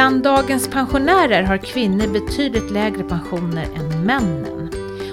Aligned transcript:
Bland 0.00 0.22
dagens 0.22 0.68
pensionärer 0.68 1.42
har 1.42 1.56
kvinnor 1.56 2.06
betydligt 2.06 2.70
lägre 2.70 3.02
pensioner 3.02 3.66
än 3.76 4.04
männen. 4.06 4.70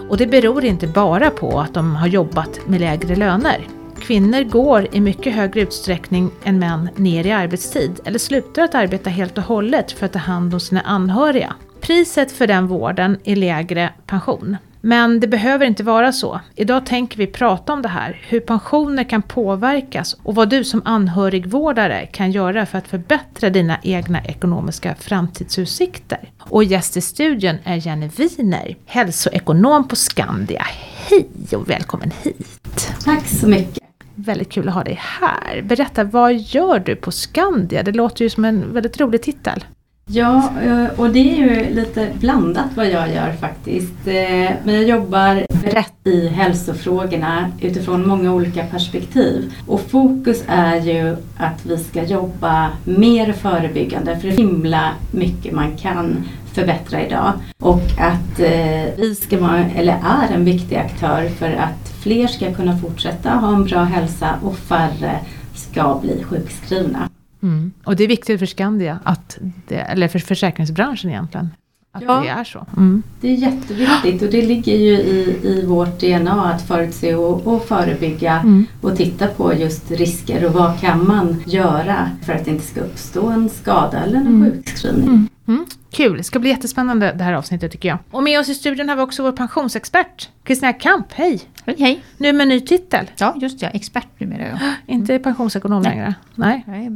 Och 0.10 0.18
det 0.18 0.28
beror 0.28 0.66
inte 0.66 0.88
bara 0.88 1.30
på 1.30 1.60
att 1.60 1.74
de 1.74 1.96
har 1.96 2.08
jobbat 2.08 2.68
med 2.68 2.80
lägre 2.80 3.16
löner. 3.16 3.68
Kvinnor 4.00 4.44
går 4.44 4.88
i 4.92 5.02
mycket 5.02 5.36
högre 5.36 5.62
utsträckning 5.62 6.32
än 6.44 6.60
män 6.60 6.90
ner 6.96 7.26
i 7.26 7.32
arbetstid 7.32 8.00
eller 8.06 8.20
slutar 8.20 8.64
att 8.64 8.76
arbeta 8.76 9.10
helt 9.10 9.38
och 9.38 9.44
hållet 9.44 9.92
för 9.92 10.06
att 10.06 10.14
ta 10.14 10.20
hand 10.20 10.54
om 10.54 10.60
sina 10.60 10.82
anhöriga. 10.82 11.56
Priset 11.82 12.32
för 12.32 12.48
den 12.48 12.68
vården 12.68 13.20
är 13.24 13.36
lägre 13.36 13.94
pension. 14.06 14.58
Men 14.82 15.20
det 15.20 15.28
behöver 15.28 15.66
inte 15.66 15.84
vara 15.84 16.12
så. 16.12 16.40
Idag 16.56 16.86
tänker 16.86 17.18
vi 17.18 17.28
prata 17.28 17.74
om 17.74 17.82
det 17.82 17.88
här, 17.88 18.22
hur 18.28 18.40
pensioner 18.40 19.04
kan 19.04 19.22
påverkas 19.22 20.16
och 20.24 20.36
vad 20.36 20.50
du 20.50 20.64
som 20.64 20.82
anhörigvårdare 20.86 22.06
kan 22.06 22.32
göra 22.32 22.66
för 22.66 22.78
att 22.78 22.88
förbättra 22.88 23.50
dina 23.50 23.80
egna 23.84 24.22
ekonomiska 24.24 24.96
framtidsutsikter. 24.96 26.30
Och 26.40 26.64
gäst 26.64 26.98
i 26.98 27.02
studion 27.02 27.56
är 27.64 27.76
Jenny 27.76 28.08
Wiener, 28.08 28.78
hälsoekonom 28.86 29.88
på 29.88 29.96
Skandia. 29.96 30.66
Hej 30.96 31.30
och 31.52 31.70
välkommen 31.70 32.12
hit! 32.24 32.94
Tack 33.04 33.28
så 33.28 33.48
mycket! 33.48 33.84
Väldigt 34.16 34.50
kul 34.50 34.68
att 34.68 34.74
ha 34.74 34.84
dig 34.84 35.00
här. 35.02 35.62
Berätta, 35.62 36.04
vad 36.04 36.36
gör 36.36 36.80
du 36.80 36.96
på 36.96 37.12
Skandia? 37.12 37.84
Det 37.84 37.92
låter 37.92 38.24
ju 38.24 38.30
som 38.30 38.46
en 38.46 38.74
väldigt 38.74 39.00
rolig 39.00 39.22
titel. 39.22 39.64
Ja, 40.10 40.50
eh, 40.64 41.00
och 41.00 41.10
det 41.10 41.20
är 41.20 41.36
ju 41.36 41.76
lite 41.76 42.12
blandat 42.20 42.66
vad 42.76 42.90
jag 42.90 43.14
gör 43.14 43.32
faktiskt. 43.32 44.08
Eh, 44.08 44.52
men 44.64 44.76
jag 44.76 44.84
jobbar 44.84 45.46
brett 45.62 46.08
i 46.08 46.28
hälsofrågorna 46.28 47.52
utifrån 47.62 48.08
många 48.08 48.34
olika 48.34 48.66
perspektiv. 48.66 49.54
Och 49.68 49.82
fokus 49.82 50.44
är 50.48 50.82
ju 50.82 51.16
att 51.38 51.66
vi 51.66 51.78
ska 51.78 52.04
jobba 52.04 52.70
mer 52.84 53.34
förebyggande 53.34 54.20
för 54.20 54.28
det 54.28 54.34
är 54.34 54.38
himla 54.38 54.92
mycket 55.12 55.54
man 55.54 55.78
kan 55.78 56.24
förbättra 56.54 57.06
idag. 57.06 57.34
Och 57.60 57.84
att 58.00 58.40
eh, 58.40 58.94
vi 58.98 59.16
ska 59.22 59.40
vara, 59.40 59.66
eller 59.76 59.94
är 59.94 60.34
en 60.34 60.46
viktig 60.46 60.76
aktör 60.76 61.30
för 61.30 61.52
att 61.52 61.90
fler 62.04 62.28
ska 62.28 62.54
kunna 62.54 62.78
fortsätta 62.78 63.30
ha 63.30 63.56
en 63.56 63.64
bra 63.64 63.84
hälsa 63.84 64.36
och 64.44 64.58
färre 64.58 65.20
ska 65.56 66.00
bli 66.02 66.24
sjukskrivna. 66.24 67.10
Mm. 67.42 67.72
Och 67.84 67.96
det 67.96 68.04
är 68.04 68.08
viktigt 68.08 68.40
för 68.40 68.46
Skandia, 68.46 69.00
att 69.04 69.38
det, 69.68 69.76
eller 69.76 70.08
för 70.08 70.20
försäkringsbranschen 70.20 71.10
egentligen, 71.10 71.50
att 71.98 72.04
ja, 72.04 72.20
det 72.20 72.30
är 72.30 72.44
så. 72.44 72.66
Mm. 72.78 73.04
Det 73.22 73.28
är 73.28 73.34
jätteviktigt 73.34 74.22
och 74.22 74.30
det 74.30 74.42
ligger 74.42 74.76
ju 74.76 74.94
i, 74.94 75.40
i 75.44 75.66
vårt 75.66 76.00
DNA 76.00 76.52
att 76.52 76.68
förutse 76.68 77.16
och, 77.16 77.48
och 77.48 77.66
förebygga 77.66 78.34
mm. 78.34 78.66
och 78.82 78.98
titta 78.98 79.28
på 79.28 79.54
just 79.54 79.92
risker 79.92 80.46
och 80.46 80.54
vad 80.54 80.80
kan 80.80 81.08
man 81.08 81.44
göra 81.46 82.10
för 82.26 82.34
att 82.34 82.46
det 82.46 82.52
inte 82.52 82.66
ska 82.66 82.82
uppstå 82.82 83.28
en 83.28 83.50
skada 83.50 84.00
eller 84.00 84.18
en 84.18 84.28
mm. 84.28 84.52
sjukskrivning. 84.52 85.08
Mm. 85.08 85.28
Mm. 85.48 85.66
Kul, 85.92 86.18
det 86.18 86.24
ska 86.24 86.40
bli 86.40 86.50
jättespännande 86.50 87.14
det 87.18 87.24
här 87.24 87.34
avsnittet 87.34 87.72
tycker 87.72 87.90
jag. 87.90 87.98
Och 88.12 88.24
med 88.24 88.40
oss 88.40 88.50
i 88.50 88.56
studion 88.56 88.90
har 88.90 88.96
vi 88.96 89.02
också 89.02 89.24
vår 89.24 89.32
pensionsexpert, 89.32 90.30
Kristina 90.44 90.74
Kamp. 90.74 91.14
Hej! 91.14 91.42
Hej, 91.66 91.76
hej! 91.80 92.04
Nu 92.18 92.34
med 92.34 92.48
ny 92.48 92.60
titel. 92.60 93.12
Ja, 93.18 93.36
just 93.38 93.62
ja, 93.62 93.70
expert 93.70 94.08
numera. 94.18 94.48
Ja. 94.48 94.58
Inte 94.94 95.20
pensionsekonom 95.20 95.82
Nej. 95.82 95.92
längre? 95.92 96.16
Nej. 96.36 96.64
Nej. 96.68 96.90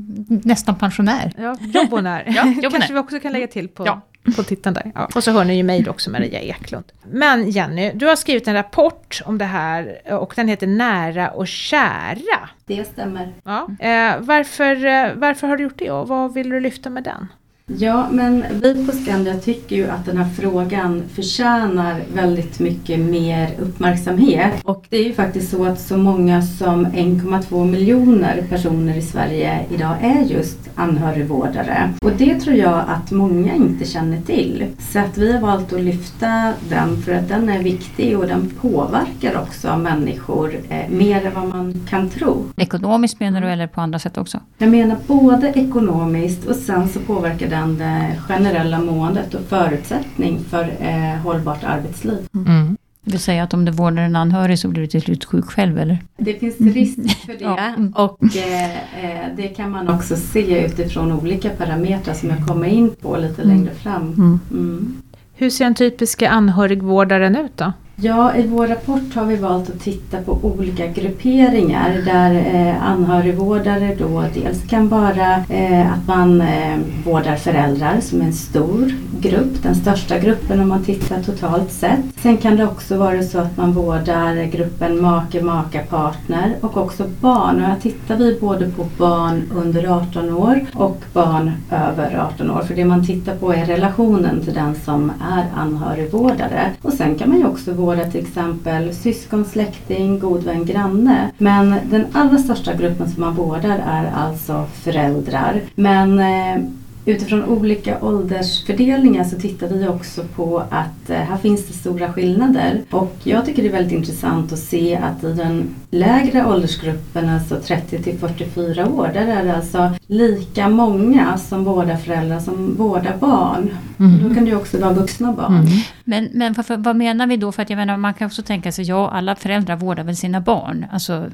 Nästan 0.44 0.76
pensionär. 0.76 1.34
Ja, 1.38 1.56
jobbonär. 1.60 2.24
ja, 2.36 2.46
jobbonär. 2.46 2.70
kanske 2.70 2.94
vi 2.94 3.00
också 3.00 3.20
kan 3.20 3.32
lägga 3.32 3.48
till 3.48 3.68
på, 3.68 3.86
ja. 3.86 4.02
på 4.36 4.44
titeln 4.44 4.74
där. 4.74 4.92
Ja. 4.96 5.10
Och 5.16 5.24
så 5.24 5.32
hör 5.32 5.46
ni 5.46 5.56
ju 5.56 5.64
mig 5.64 5.90
också, 5.90 6.12
Maria 6.12 6.40
Eklund. 6.40 6.86
Men 7.04 7.50
Jenny, 7.50 7.92
du 7.94 8.06
har 8.06 8.16
skrivit 8.16 8.48
en 8.48 8.54
rapport 8.54 9.22
om 9.26 9.38
det 9.38 9.46
här 9.46 10.02
och 10.14 10.34
den 10.36 10.48
heter 10.48 10.68
Nära 10.68 11.30
och 11.30 11.48
kära. 11.48 12.50
Det 12.66 12.88
stämmer. 12.88 13.34
Ja. 13.44 13.68
Eh, 13.80 14.20
varför, 14.20 14.86
eh, 14.86 15.14
varför 15.16 15.48
har 15.48 15.58
du 15.58 15.64
gjort 15.64 15.80
det 15.80 15.92
och 15.92 16.08
vad 16.08 16.34
vill 16.34 16.50
du 16.50 16.60
lyfta 16.60 16.90
med 16.90 17.04
den? 17.04 17.28
Ja, 17.66 18.08
men 18.12 18.46
vi 18.62 18.86
på 18.86 18.92
Skandia 18.92 19.36
tycker 19.36 19.76
ju 19.76 19.90
att 19.90 20.06
den 20.06 20.18
här 20.18 20.30
frågan 20.30 21.04
förtjänar 21.14 22.02
väldigt 22.14 22.60
mycket 22.60 23.00
mer 23.00 23.50
uppmärksamhet. 23.60 24.54
Och 24.64 24.86
det 24.90 24.98
är 24.98 25.04
ju 25.04 25.14
faktiskt 25.14 25.52
så 25.52 25.66
att 25.66 25.80
så 25.80 25.98
många 25.98 26.42
som 26.42 26.86
1,2 26.86 27.72
miljoner 27.72 28.44
personer 28.50 28.98
i 28.98 29.02
Sverige 29.02 29.66
idag 29.70 29.96
är 30.02 30.22
just 30.22 30.58
anhörigvårdare. 30.76 31.90
Och 32.02 32.12
det 32.18 32.40
tror 32.40 32.56
jag 32.56 32.84
att 32.88 33.12
många 33.12 33.56
inte 33.56 33.86
känner 33.86 34.22
till. 34.22 34.66
Så 34.80 35.00
att 35.00 35.18
vi 35.18 35.34
har 35.34 35.40
valt 35.40 35.74
att 35.74 35.82
lyfta 35.82 36.54
den 36.70 37.02
för 37.02 37.14
att 37.14 37.30
den 37.30 37.50
är 37.50 37.64
viktig 37.64 38.20
och 38.20 38.28
den 38.28 38.50
påverkar 38.62 39.42
också 39.42 39.78
människor 39.78 40.56
eh, 40.70 40.90
mer 40.90 41.26
än 41.26 41.34
vad 41.36 41.48
man 41.48 41.82
kan 41.90 42.10
tro. 42.10 42.46
Ekonomiskt 42.58 43.20
menar 43.20 43.42
du 43.42 43.48
eller 43.48 43.68
på 43.68 43.82
andra 43.82 44.00
sätt 44.00 44.18
också? 44.18 44.40
Jag 44.58 44.70
menar 44.70 44.98
både 45.08 45.48
ekonomiskt 45.48 46.46
och 46.48 46.56
sen 46.56 46.90
så 46.90 47.00
påverkar 47.00 47.50
den 47.52 47.78
det 47.78 48.22
generella 48.28 48.80
måendet 48.80 49.34
och 49.34 49.42
förutsättning 49.42 50.40
för 50.50 50.64
eh, 50.80 51.22
hållbart 51.24 51.64
arbetsliv. 51.64 52.28
Mm. 52.34 52.78
Det 53.04 53.12
vill 53.12 53.20
säga 53.20 53.44
att 53.44 53.54
om 53.54 53.66
du 53.66 53.72
vårdar 53.72 54.04
en 54.04 54.16
anhörig 54.16 54.60
så 54.60 54.68
blir 54.68 54.82
du 54.82 54.88
till 54.88 55.02
slut 55.02 55.26
sjuk 55.26 55.46
själv 55.46 55.80
eller? 55.80 55.98
Det 56.18 56.34
finns 56.34 56.60
risk 56.60 57.26
för 57.26 57.34
det 57.40 57.44
ja. 57.44 57.76
och 58.04 58.36
eh, 58.36 59.36
det 59.36 59.48
kan 59.48 59.72
man 59.72 59.90
också 59.90 60.16
se 60.16 60.66
utifrån 60.66 61.12
olika 61.12 61.50
parametrar 61.50 62.14
som 62.14 62.30
jag 62.30 62.48
kommer 62.48 62.68
in 62.68 62.92
på 63.02 63.18
lite 63.18 63.42
mm. 63.42 63.58
längre 63.58 63.74
fram. 63.74 64.02
Mm. 64.02 64.40
mm. 64.52 65.02
Hur 65.34 65.50
ser 65.50 65.66
en 65.66 65.76
typisk 65.76 66.22
anhörigvårdaren 66.22 67.36
ut 67.36 67.58
då? 67.58 67.74
Ja, 67.96 68.36
i 68.36 68.48
vår 68.48 68.68
rapport 68.68 69.16
har 69.16 69.26
vi 69.26 69.36
valt 69.36 69.70
att 69.70 69.80
titta 69.80 70.22
på 70.22 70.40
olika 70.42 70.88
grupperingar 70.88 72.02
där 72.06 72.34
eh, 72.36 72.84
anhörigvårdare 72.84 73.96
då 74.00 74.24
dels 74.34 74.68
kan 74.70 74.90
vara 74.90 75.44
eh, 75.50 75.94
att 75.94 76.08
man 76.08 76.42
eh, 76.42 76.78
vårdar 77.06 77.36
föräldrar 77.36 78.00
som 78.02 78.22
är 78.22 78.26
en 78.26 78.34
stor 78.34 78.92
grupp, 79.20 79.64
den 79.64 79.76
största 79.76 80.20
gruppen 80.20 80.60
om 80.60 80.68
man 80.68 80.84
tittar 80.84 81.24
totalt 81.24 81.72
sett. 81.72 82.00
Sen 82.22 82.38
kan 82.38 82.56
det 82.56 82.66
också 82.66 82.98
vara 82.98 83.24
så 83.24 83.40
att 83.40 83.58
man 83.58 83.74
vårdar 83.74 84.44
gruppen 84.44 85.02
make, 85.02 85.42
maka, 85.42 85.80
partner 85.80 86.56
och 86.62 86.78
också 86.78 87.04
barn. 87.20 87.56
Och 87.56 87.68
här 87.68 87.80
tittar 87.82 88.16
vi 88.18 88.38
både 88.42 88.70
på 88.70 88.86
barn 88.98 89.52
under 89.56 89.88
18 89.88 90.34
år 90.34 90.66
och 90.74 91.02
barn 91.14 91.52
över 91.72 92.28
18 92.34 92.52
år. 92.52 92.62
För 92.62 92.76
det 92.76 92.86
man 92.86 93.06
tittar 93.06 93.36
på 93.36 93.54
är 93.54 93.66
relationen 93.66 94.42
till 94.42 94.54
den 94.54 94.76
som 94.86 95.12
är 95.32 95.46
anhörigvårdare. 95.56 96.72
Och 96.82 96.94
sen 96.94 97.16
kan 97.16 97.30
man 97.30 97.38
ju 97.38 97.46
också 97.46 97.74
vårda 97.74 97.91
till 97.96 98.22
exempel 98.22 98.96
syskon, 98.96 99.46
släkting, 99.46 100.20
god 100.20 100.44
vän, 100.44 100.66
granne. 100.66 101.32
Men 101.38 101.76
den 101.90 102.06
allra 102.12 102.38
största 102.38 102.74
gruppen 102.74 103.12
som 103.12 103.24
man 103.24 103.36
vårdar 103.36 103.84
är 103.88 104.12
alltså 104.16 104.66
föräldrar. 104.84 105.62
Men 105.76 106.20
eh, 106.20 106.64
Utifrån 107.06 107.44
olika 107.44 108.02
åldersfördelningar 108.02 109.24
så 109.24 109.36
tittar 109.36 109.68
vi 109.68 109.88
också 109.88 110.24
på 110.36 110.64
att 110.70 111.10
eh, 111.10 111.18
här 111.18 111.38
finns 111.38 111.68
det 111.68 111.74
stora 111.74 112.14
skillnader. 112.14 112.82
Och 112.92 113.16
jag 113.24 113.46
tycker 113.46 113.64
det 113.64 113.70
är 113.70 113.72
väldigt 113.72 113.98
intressant 113.98 114.54
att 114.54 114.60
se 114.60 114.96
att 114.96 115.24
i 115.24 115.34
den 115.34 115.76
lägre 115.92 116.46
åldersgruppen, 116.46 117.30
alltså 117.30 117.60
30 117.60 118.04
till 118.04 118.18
44 118.18 118.88
år, 118.88 119.10
där 119.14 119.28
är 119.28 119.44
det 119.44 119.56
alltså 119.56 119.92
lika 120.08 120.70
många 120.70 121.38
som 121.38 121.64
vårdar 121.64 121.98
föräldrar 121.98 122.40
som 122.40 122.76
vårdar 122.76 123.18
barn. 123.20 123.70
Mm. 124.00 124.30
Då 124.30 124.36
kan 124.36 124.44
det 124.46 124.50
ju 124.50 124.58
också 124.58 124.78
vara 124.78 124.94
vuxna 124.94 125.34
barn. 125.34 125.56
Mm. 125.56 125.68
Men, 126.12 126.30
men 126.34 126.56
för, 126.56 126.64
för, 126.64 126.78
vad 126.78 126.96
menar 126.96 127.28
vi 127.28 127.38
då? 127.38 127.52
För 127.52 127.62
att 127.62 127.70
jag 127.70 127.78
menar, 127.78 127.98
man 127.98 128.14
kan 128.14 128.26
också 128.26 128.42
tänka 128.42 128.72
sig, 128.72 128.86
ja 128.86 129.12
alla 129.12 129.36
föräldrar 129.36 129.76
vårdar 129.76 130.04
väl 130.04 130.16
sina 130.16 130.42
barn. 130.42 130.86
Alltså, 130.92 131.30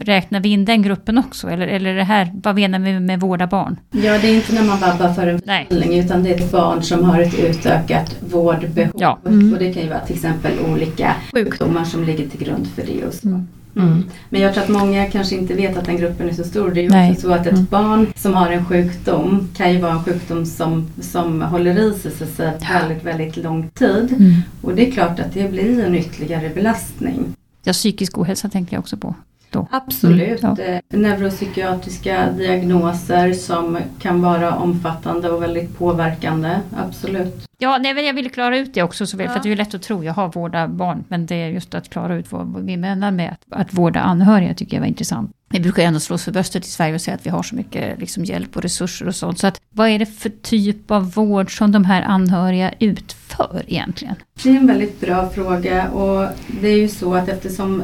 räknar 0.00 0.40
vi 0.40 0.48
in 0.48 0.64
den 0.64 0.82
gruppen 0.82 1.18
också? 1.18 1.50
Eller, 1.50 1.66
eller 1.66 1.94
det 1.94 2.04
här, 2.04 2.32
vad 2.42 2.54
menar 2.54 2.78
vi 2.78 3.00
med 3.00 3.20
vårda 3.20 3.46
barn? 3.46 3.80
Ja, 3.90 4.18
det 4.18 4.28
är 4.28 4.34
inte 4.34 4.54
när 4.54 4.64
man 4.64 4.80
vabbar 4.80 5.14
för 5.14 5.26
en 5.26 5.40
föräldraning 5.40 5.98
utan 5.98 6.22
det 6.22 6.30
är 6.30 6.34
ett 6.34 6.52
barn 6.52 6.82
som 6.82 7.04
har 7.04 7.20
ett 7.20 7.38
utökat 7.38 8.16
vårdbehov. 8.20 8.92
Ja. 8.98 9.18
Mm. 9.26 9.52
Och 9.52 9.58
det 9.58 9.72
kan 9.72 9.82
ju 9.82 9.88
vara 9.88 10.00
till 10.00 10.14
exempel 10.14 10.52
olika 10.72 11.14
sjukdomar 11.32 11.84
som 11.84 12.04
ligger 12.04 12.28
till 12.28 12.40
grund 12.40 12.66
för 12.66 12.82
det. 12.86 13.06
Och 13.06 13.14
så. 13.14 13.28
Mm. 13.28 13.48
Mm. 13.76 14.04
Men 14.30 14.40
jag 14.40 14.54
tror 14.54 14.64
att 14.64 14.70
många 14.70 15.10
kanske 15.10 15.36
inte 15.36 15.54
vet 15.54 15.76
att 15.76 15.84
den 15.84 15.96
gruppen 15.96 16.28
är 16.28 16.32
så 16.32 16.44
stor. 16.44 16.70
Det 16.70 16.80
är 16.80 16.82
ju 16.82 16.88
Nej. 16.88 17.10
också 17.10 17.20
så 17.20 17.32
att 17.32 17.46
ett 17.46 17.52
mm. 17.52 17.66
barn 17.70 18.12
som 18.16 18.34
har 18.34 18.50
en 18.50 18.64
sjukdom 18.64 19.48
kan 19.56 19.72
ju 19.72 19.80
vara 19.80 19.92
en 19.92 20.04
sjukdom 20.04 20.46
som, 20.46 20.88
som 21.00 21.42
håller 21.42 21.78
i 21.78 21.94
sig 21.94 22.10
så 22.10 22.26
säga, 22.26 22.52
väldigt, 22.72 23.04
väldigt 23.04 23.36
lång 23.36 23.68
tid. 23.68 24.12
Mm. 24.18 24.34
Och 24.62 24.74
det 24.74 24.88
är 24.88 24.92
klart 24.92 25.20
att 25.20 25.34
det 25.34 25.50
blir 25.50 25.84
en 25.84 25.94
ytterligare 25.94 26.48
belastning. 26.54 27.34
Ja, 27.64 27.72
psykisk 27.72 28.18
ohälsa 28.18 28.48
tänker 28.48 28.76
jag 28.76 28.80
också 28.80 28.96
på. 28.96 29.14
Då. 29.52 29.66
Absolut. 29.70 30.42
Mm, 30.42 30.56
ja. 30.58 30.64
Eh, 30.64 30.80
neuropsykiatriska 30.88 32.30
diagnoser 32.30 33.32
som 33.32 33.78
kan 33.98 34.22
vara 34.22 34.56
omfattande 34.56 35.30
och 35.30 35.42
väldigt 35.42 35.78
påverkande. 35.78 36.58
Absolut. 36.76 37.46
Ja, 37.58 37.78
nej, 37.78 38.06
jag 38.06 38.14
vill 38.14 38.30
klara 38.30 38.58
ut 38.58 38.74
det 38.74 38.82
också 38.82 39.06
så 39.06 39.16
väl, 39.16 39.26
ja. 39.26 39.32
för 39.32 39.40
det 39.42 39.52
är 39.52 39.56
lätt 39.56 39.74
att 39.74 39.82
tro, 39.82 40.04
jag 40.04 40.14
har 40.14 40.28
vårdat 40.28 40.70
barn, 40.70 41.04
men 41.08 41.26
det 41.26 41.34
är 41.34 41.48
just 41.48 41.74
att 41.74 41.90
klara 41.90 42.14
ut 42.14 42.32
vad 42.32 42.64
vi 42.64 42.76
menar 42.76 43.10
med 43.10 43.30
att, 43.32 43.60
att 43.60 43.74
vårda 43.74 44.00
anhöriga 44.00 44.54
tycker 44.54 44.76
jag 44.76 44.80
var 44.80 44.88
intressant. 44.88 45.30
Vi 45.48 45.60
brukar 45.60 45.82
ändå 45.82 46.00
slå 46.00 46.14
oss 46.14 46.24
för 46.24 46.32
bröstet 46.32 46.66
i 46.66 46.68
Sverige 46.68 46.94
och 46.94 47.00
säga 47.00 47.14
att 47.14 47.26
vi 47.26 47.30
har 47.30 47.42
så 47.42 47.54
mycket 47.54 47.98
liksom, 47.98 48.24
hjälp 48.24 48.56
och 48.56 48.62
resurser 48.62 49.08
och 49.08 49.14
sånt. 49.14 49.38
Så 49.38 49.46
att, 49.46 49.60
vad 49.70 49.88
är 49.88 49.98
det 49.98 50.06
för 50.06 50.28
typ 50.28 50.90
av 50.90 51.12
vård 51.12 51.58
som 51.58 51.72
de 51.72 51.84
här 51.84 52.02
anhöriga 52.02 52.72
utför 52.78 53.62
egentligen? 53.66 54.14
Det 54.42 54.50
är 54.50 54.56
en 54.56 54.66
väldigt 54.66 55.00
bra 55.00 55.30
fråga 55.30 55.88
och 55.88 56.28
det 56.60 56.68
är 56.68 56.76
ju 56.76 56.88
så 56.88 57.14
att 57.14 57.28
eftersom 57.28 57.82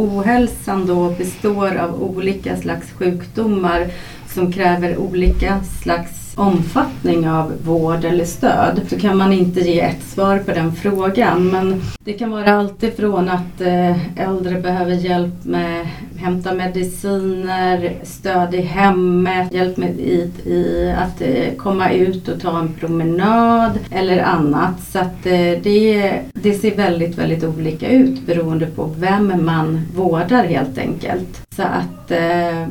ohälsan 0.00 0.86
då 0.86 1.10
består 1.10 1.76
av 1.76 2.02
olika 2.02 2.56
slags 2.56 2.90
sjukdomar 2.90 3.86
som 4.28 4.52
kräver 4.52 4.96
olika 4.96 5.60
slags 5.82 6.19
viss 6.30 6.38
omfattning 6.38 7.28
av 7.28 7.52
vård 7.64 8.04
eller 8.04 8.24
stöd 8.24 8.80
så 8.88 8.98
kan 8.98 9.16
man 9.16 9.32
inte 9.32 9.60
ge 9.60 9.80
ett 9.80 10.02
svar 10.02 10.38
på 10.38 10.50
den 10.50 10.72
frågan. 10.72 11.48
Men 11.50 11.82
det 12.04 12.12
kan 12.12 12.30
vara 12.30 12.54
allt 12.54 12.82
ifrån 12.82 13.28
att 13.28 13.60
eh, 13.60 14.20
äldre 14.28 14.60
behöver 14.60 14.92
hjälp 14.92 15.44
med 15.44 15.80
att 15.80 16.20
hämta 16.20 16.54
mediciner, 16.54 17.94
stöd 18.02 18.54
i 18.54 18.60
hemmet, 18.60 19.52
hjälp 19.52 19.76
med 19.76 19.90
i, 19.90 20.30
i 20.44 20.94
att 20.98 21.20
eh, 21.20 21.54
komma 21.56 21.90
ut 21.90 22.28
och 22.28 22.40
ta 22.40 22.58
en 22.58 22.74
promenad 22.74 23.78
eller 23.90 24.22
annat. 24.22 24.80
Så 24.92 24.98
att 24.98 25.22
det, 25.22 26.20
det 26.32 26.54
ser 26.54 26.76
väldigt, 26.76 27.18
väldigt 27.18 27.44
olika 27.44 27.88
ut 27.88 28.26
beroende 28.26 28.66
på 28.66 28.90
vem 28.98 29.44
man 29.44 29.80
vårdar 29.96 30.44
helt 30.44 30.78
enkelt. 30.78 31.46
Så 31.56 31.62
att, 31.62 32.10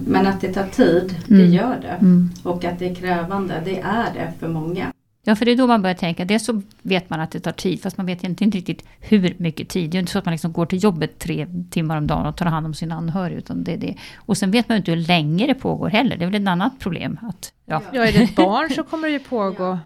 men 0.05 0.27
att 0.27 0.41
det 0.41 0.53
tar 0.53 0.63
tid, 0.63 1.15
det 1.27 1.33
mm. 1.33 1.53
gör 1.53 1.75
det. 1.81 1.97
Mm. 2.01 2.29
Och 2.43 2.65
att 2.65 2.79
det 2.79 2.89
är 2.89 2.95
krävande, 2.95 3.58
det 3.65 3.79
är 3.79 4.13
det 4.13 4.33
för 4.39 4.47
många. 4.47 4.93
Ja, 5.23 5.35
för 5.35 5.45
det 5.45 5.51
är 5.51 5.55
då 5.55 5.67
man 5.67 5.81
börjar 5.81 5.95
tänka, 5.95 6.25
det 6.25 6.39
så 6.39 6.61
vet 6.81 7.09
man 7.09 7.19
att 7.19 7.31
det 7.31 7.39
tar 7.39 7.51
tid, 7.51 7.81
fast 7.81 7.97
man 7.97 8.05
vet 8.05 8.23
inte 8.23 8.45
riktigt 8.45 8.85
hur 8.99 9.35
mycket 9.37 9.69
tid. 9.69 9.89
Det 9.89 9.97
är 9.97 9.99
inte 9.99 10.11
så 10.11 10.19
att 10.19 10.25
man 10.25 10.31
liksom 10.31 10.53
går 10.53 10.65
till 10.65 10.83
jobbet 10.83 11.19
tre 11.19 11.47
timmar 11.71 11.97
om 11.97 12.07
dagen 12.07 12.25
och 12.25 12.37
tar 12.37 12.45
hand 12.45 12.65
om 12.65 12.73
sina 12.73 12.95
anhöriga. 12.95 13.37
Utan 13.37 13.63
det 13.63 13.73
är 13.73 13.77
det. 13.77 13.95
Och 14.15 14.37
sen 14.37 14.51
vet 14.51 14.69
man 14.69 14.77
inte 14.77 14.91
hur 14.91 15.07
länge 15.07 15.47
det 15.47 15.53
pågår 15.55 15.89
heller, 15.89 16.17
det 16.17 16.25
är 16.25 16.29
väl 16.29 16.41
ett 16.41 16.47
annat 16.47 16.79
problem. 16.79 17.19
Att, 17.21 17.53
ja. 17.65 17.81
ja, 17.93 18.05
är 18.05 18.11
det 18.11 18.23
ett 18.23 18.35
barn 18.35 18.69
så 18.69 18.83
kommer 18.83 19.07
det 19.07 19.13
ju 19.13 19.19
pågå 19.19 19.63
Ja, 19.63 19.79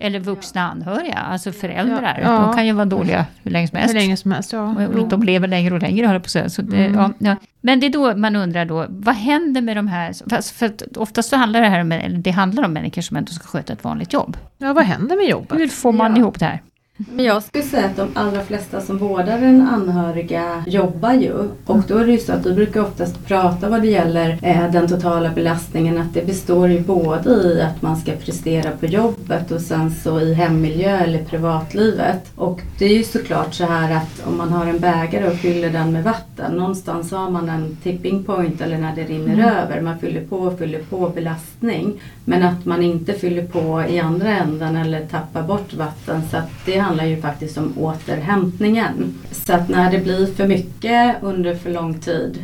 eller 0.00 0.20
vuxna 0.20 0.70
anhöriga, 0.70 1.18
alltså 1.18 1.52
föräldrar. 1.52 2.20
Ja, 2.22 2.30
De 2.30 2.54
kan 2.54 2.66
ju 2.66 2.72
vara 2.72 2.84
dåliga 2.84 3.26
hur 3.42 3.50
länge 3.50 3.68
som 3.68 3.78
helst. 3.78 3.94
Hur 3.94 4.00
länge 4.00 4.16
som 4.16 4.32
helst 4.32 4.52
ja. 4.52 4.74
Och 4.86 5.08
de 5.08 5.22
lever 5.22 5.48
längre 5.48 5.74
och 5.74 5.82
längre, 5.82 6.06
höll 6.06 6.20
på 6.20 6.28
så, 6.28 6.50
så 6.50 6.62
det, 6.62 6.84
mm. 6.86 7.14
ja, 7.18 7.36
Men 7.60 7.80
det 7.80 7.86
är 7.86 7.90
då 7.90 8.16
man 8.16 8.36
undrar 8.36 8.64
då, 8.64 8.86
vad 8.88 9.14
händer 9.14 9.60
med 9.60 9.76
de 9.76 9.88
här... 9.88 10.12
För, 10.30 10.54
för 10.54 10.98
oftast 10.98 11.28
så 11.28 11.36
handlar 11.36 11.60
det 11.60 11.68
här 11.68 11.80
om, 11.80 12.22
det 12.22 12.30
handlar 12.30 12.64
om 12.64 12.72
människor 12.72 13.02
som 13.02 13.16
ändå 13.16 13.32
ska 13.32 13.48
sköta 13.48 13.72
ett 13.72 13.84
vanligt 13.84 14.12
jobb. 14.12 14.36
Ja, 14.58 14.72
vad 14.72 14.84
händer 14.84 15.16
med 15.16 15.26
jobbet? 15.26 15.58
Hur 15.58 15.68
får 15.68 15.92
man 15.92 16.16
ihop 16.16 16.38
det 16.38 16.44
här? 16.44 16.62
Men 16.96 17.24
jag 17.24 17.42
skulle 17.42 17.64
säga 17.64 17.86
att 17.86 17.96
de 17.96 18.08
allra 18.14 18.44
flesta 18.44 18.80
som 18.80 18.98
vårdar 18.98 19.38
en 19.38 19.68
anhöriga 19.68 20.64
jobbar 20.66 21.12
ju. 21.12 21.32
Och 21.66 21.82
då 21.88 21.98
är 21.98 22.06
det 22.06 22.12
ju 22.12 22.18
så 22.18 22.32
att 22.32 22.46
vi 22.46 22.52
brukar 22.52 22.80
oftast 22.80 23.26
prata 23.26 23.68
vad 23.68 23.82
det 23.82 23.88
gäller 23.88 24.38
eh, 24.42 24.70
den 24.72 24.88
totala 24.88 25.30
belastningen 25.30 25.98
att 25.98 26.14
det 26.14 26.26
består 26.26 26.68
ju 26.68 26.80
både 26.80 27.30
i 27.30 27.62
att 27.62 27.82
man 27.82 27.96
ska 27.96 28.12
prestera 28.12 28.70
på 28.70 28.86
jobbet 28.86 29.50
och 29.50 29.60
sen 29.60 29.90
så 29.90 30.20
i 30.20 30.34
hemmiljö 30.34 30.98
eller 30.98 31.24
privatlivet. 31.24 32.32
Och 32.36 32.60
det 32.78 32.84
är 32.84 32.96
ju 32.96 33.04
såklart 33.04 33.54
så 33.54 33.64
här 33.64 33.96
att 33.96 34.26
om 34.26 34.36
man 34.36 34.52
har 34.52 34.66
en 34.66 34.78
bägare 34.78 35.28
och 35.28 35.36
fyller 35.36 35.70
den 35.70 35.92
med 35.92 36.04
vatten, 36.04 36.52
någonstans 36.52 37.10
har 37.10 37.30
man 37.30 37.48
en 37.48 37.76
tipping 37.82 38.24
point 38.24 38.60
eller 38.60 38.78
när 38.78 38.96
det 38.96 39.04
rinner 39.04 39.34
mm. 39.34 39.48
över. 39.48 39.80
Man 39.80 39.98
fyller 39.98 40.24
på 40.24 40.36
och 40.36 40.58
fyller 40.58 40.80
på 40.82 41.08
belastning. 41.08 42.00
Men 42.24 42.42
att 42.42 42.64
man 42.64 42.82
inte 42.82 43.12
fyller 43.12 43.46
på 43.46 43.84
i 43.88 44.00
andra 44.00 44.28
änden 44.28 44.76
eller 44.76 45.06
tappar 45.06 45.42
bort 45.42 45.74
vatten. 45.74 46.22
Så 46.30 46.36
att 46.36 46.50
det 46.66 46.83
handlar 46.84 47.04
ju 47.04 47.20
faktiskt 47.20 47.58
om 47.58 47.72
återhämtningen. 47.78 49.14
Så 49.32 49.52
att 49.52 49.68
när 49.68 49.92
det 49.92 49.98
blir 49.98 50.26
för 50.26 50.46
mycket 50.46 51.22
under 51.22 51.54
för 51.54 51.70
lång 51.70 51.94
tid 51.94 52.38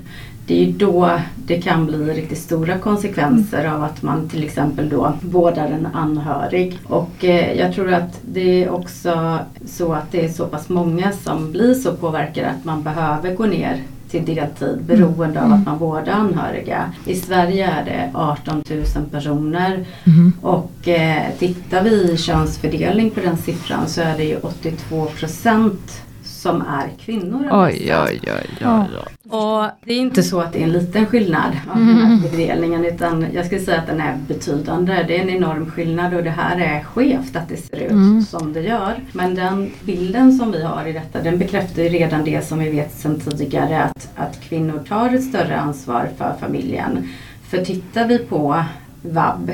det 0.51 0.63
är 0.63 0.65
ju 0.65 0.73
då 0.73 1.11
det 1.37 1.63
kan 1.63 1.87
bli 1.87 2.13
riktigt 2.13 2.39
stora 2.39 2.79
konsekvenser 2.79 3.65
av 3.65 3.85
att 3.85 4.03
man 4.03 4.29
till 4.29 4.45
exempel 4.45 4.89
då 4.89 5.13
vårdar 5.23 5.67
en 5.67 5.87
anhörig. 5.87 6.79
Och 6.85 7.25
eh, 7.25 7.59
jag 7.59 7.75
tror 7.75 7.93
att 7.93 8.21
det 8.23 8.65
är 8.65 8.71
också 8.71 9.39
så 9.67 9.93
att 9.93 10.13
det 10.13 10.25
är 10.25 10.29
så 10.29 10.47
pass 10.47 10.69
många 10.69 11.13
som 11.13 11.53
blir 11.53 11.75
så 11.75 11.97
påverkade 11.97 12.51
att 12.51 12.65
man 12.65 12.83
behöver 12.83 13.35
gå 13.35 13.47
ner 13.47 13.83
till 14.11 14.25
deltid 14.25 14.83
beroende 14.83 15.39
mm. 15.39 15.53
av 15.53 15.59
att 15.59 15.67
man 15.67 15.79
vårdar 15.79 16.13
anhöriga. 16.13 16.93
I 17.07 17.15
Sverige 17.15 17.67
är 17.71 17.85
det 17.85 18.11
18 18.15 18.63
000 18.71 18.85
personer 19.11 19.87
mm. 20.05 20.33
och 20.43 20.89
eh, 20.89 21.23
tittar 21.39 21.83
vi 21.83 22.13
i 22.13 22.17
könsfördelning 22.17 23.11
på 23.11 23.21
den 23.21 23.37
siffran 23.37 23.89
så 23.89 24.01
är 24.01 24.17
det 24.17 24.25
ju 24.25 24.37
82 24.37 25.07
procent 25.07 26.03
som 26.41 26.63
är 26.63 26.89
kvinnor. 26.99 27.49
Oj, 27.53 27.95
oj, 27.95 28.21
oj, 28.23 28.67
oj, 28.67 29.31
Och 29.31 29.65
det 29.85 29.93
är 29.93 29.99
inte 29.99 30.23
så 30.23 30.41
att 30.41 30.53
det 30.53 30.59
är 30.59 30.63
en 30.63 30.73
liten 30.73 31.07
skillnad 31.07 31.53
av 31.71 31.77
mm. 31.77 31.97
den 31.97 32.07
här 32.07 32.29
fördelningen 32.29 32.85
utan 32.85 33.27
jag 33.33 33.47
skulle 33.47 33.61
säga 33.61 33.81
att 33.81 33.87
den 33.87 34.01
är 34.01 34.17
betydande. 34.29 35.05
Det 35.09 35.17
är 35.19 35.23
en 35.23 35.31
enorm 35.31 35.71
skillnad 35.71 36.15
och 36.15 36.25
det 36.25 36.31
här 36.31 36.61
är 36.61 36.85
skevt 36.85 37.37
att 37.37 37.49
det 37.49 37.57
ser 37.57 37.77
ut 37.77 37.91
mm. 37.91 38.23
som 38.23 38.53
det 38.53 38.61
gör. 38.61 39.01
Men 39.13 39.35
den 39.35 39.71
bilden 39.85 40.33
som 40.33 40.53
vi 40.53 40.63
har 40.63 40.87
i 40.87 40.93
detta 40.93 41.23
den 41.23 41.39
bekräftar 41.39 41.83
ju 41.83 41.89
redan 41.89 42.25
det 42.25 42.47
som 42.47 42.59
vi 42.59 42.71
vet 42.71 42.93
sedan 42.95 43.21
tidigare 43.21 43.83
att, 43.83 44.09
att 44.17 44.41
kvinnor 44.41 44.85
tar 44.89 45.15
ett 45.15 45.25
större 45.25 45.61
ansvar 45.61 46.09
för 46.19 46.35
familjen. 46.41 47.09
För 47.49 47.65
tittar 47.65 48.07
vi 48.07 48.19
på 48.19 48.65
vab 49.03 49.51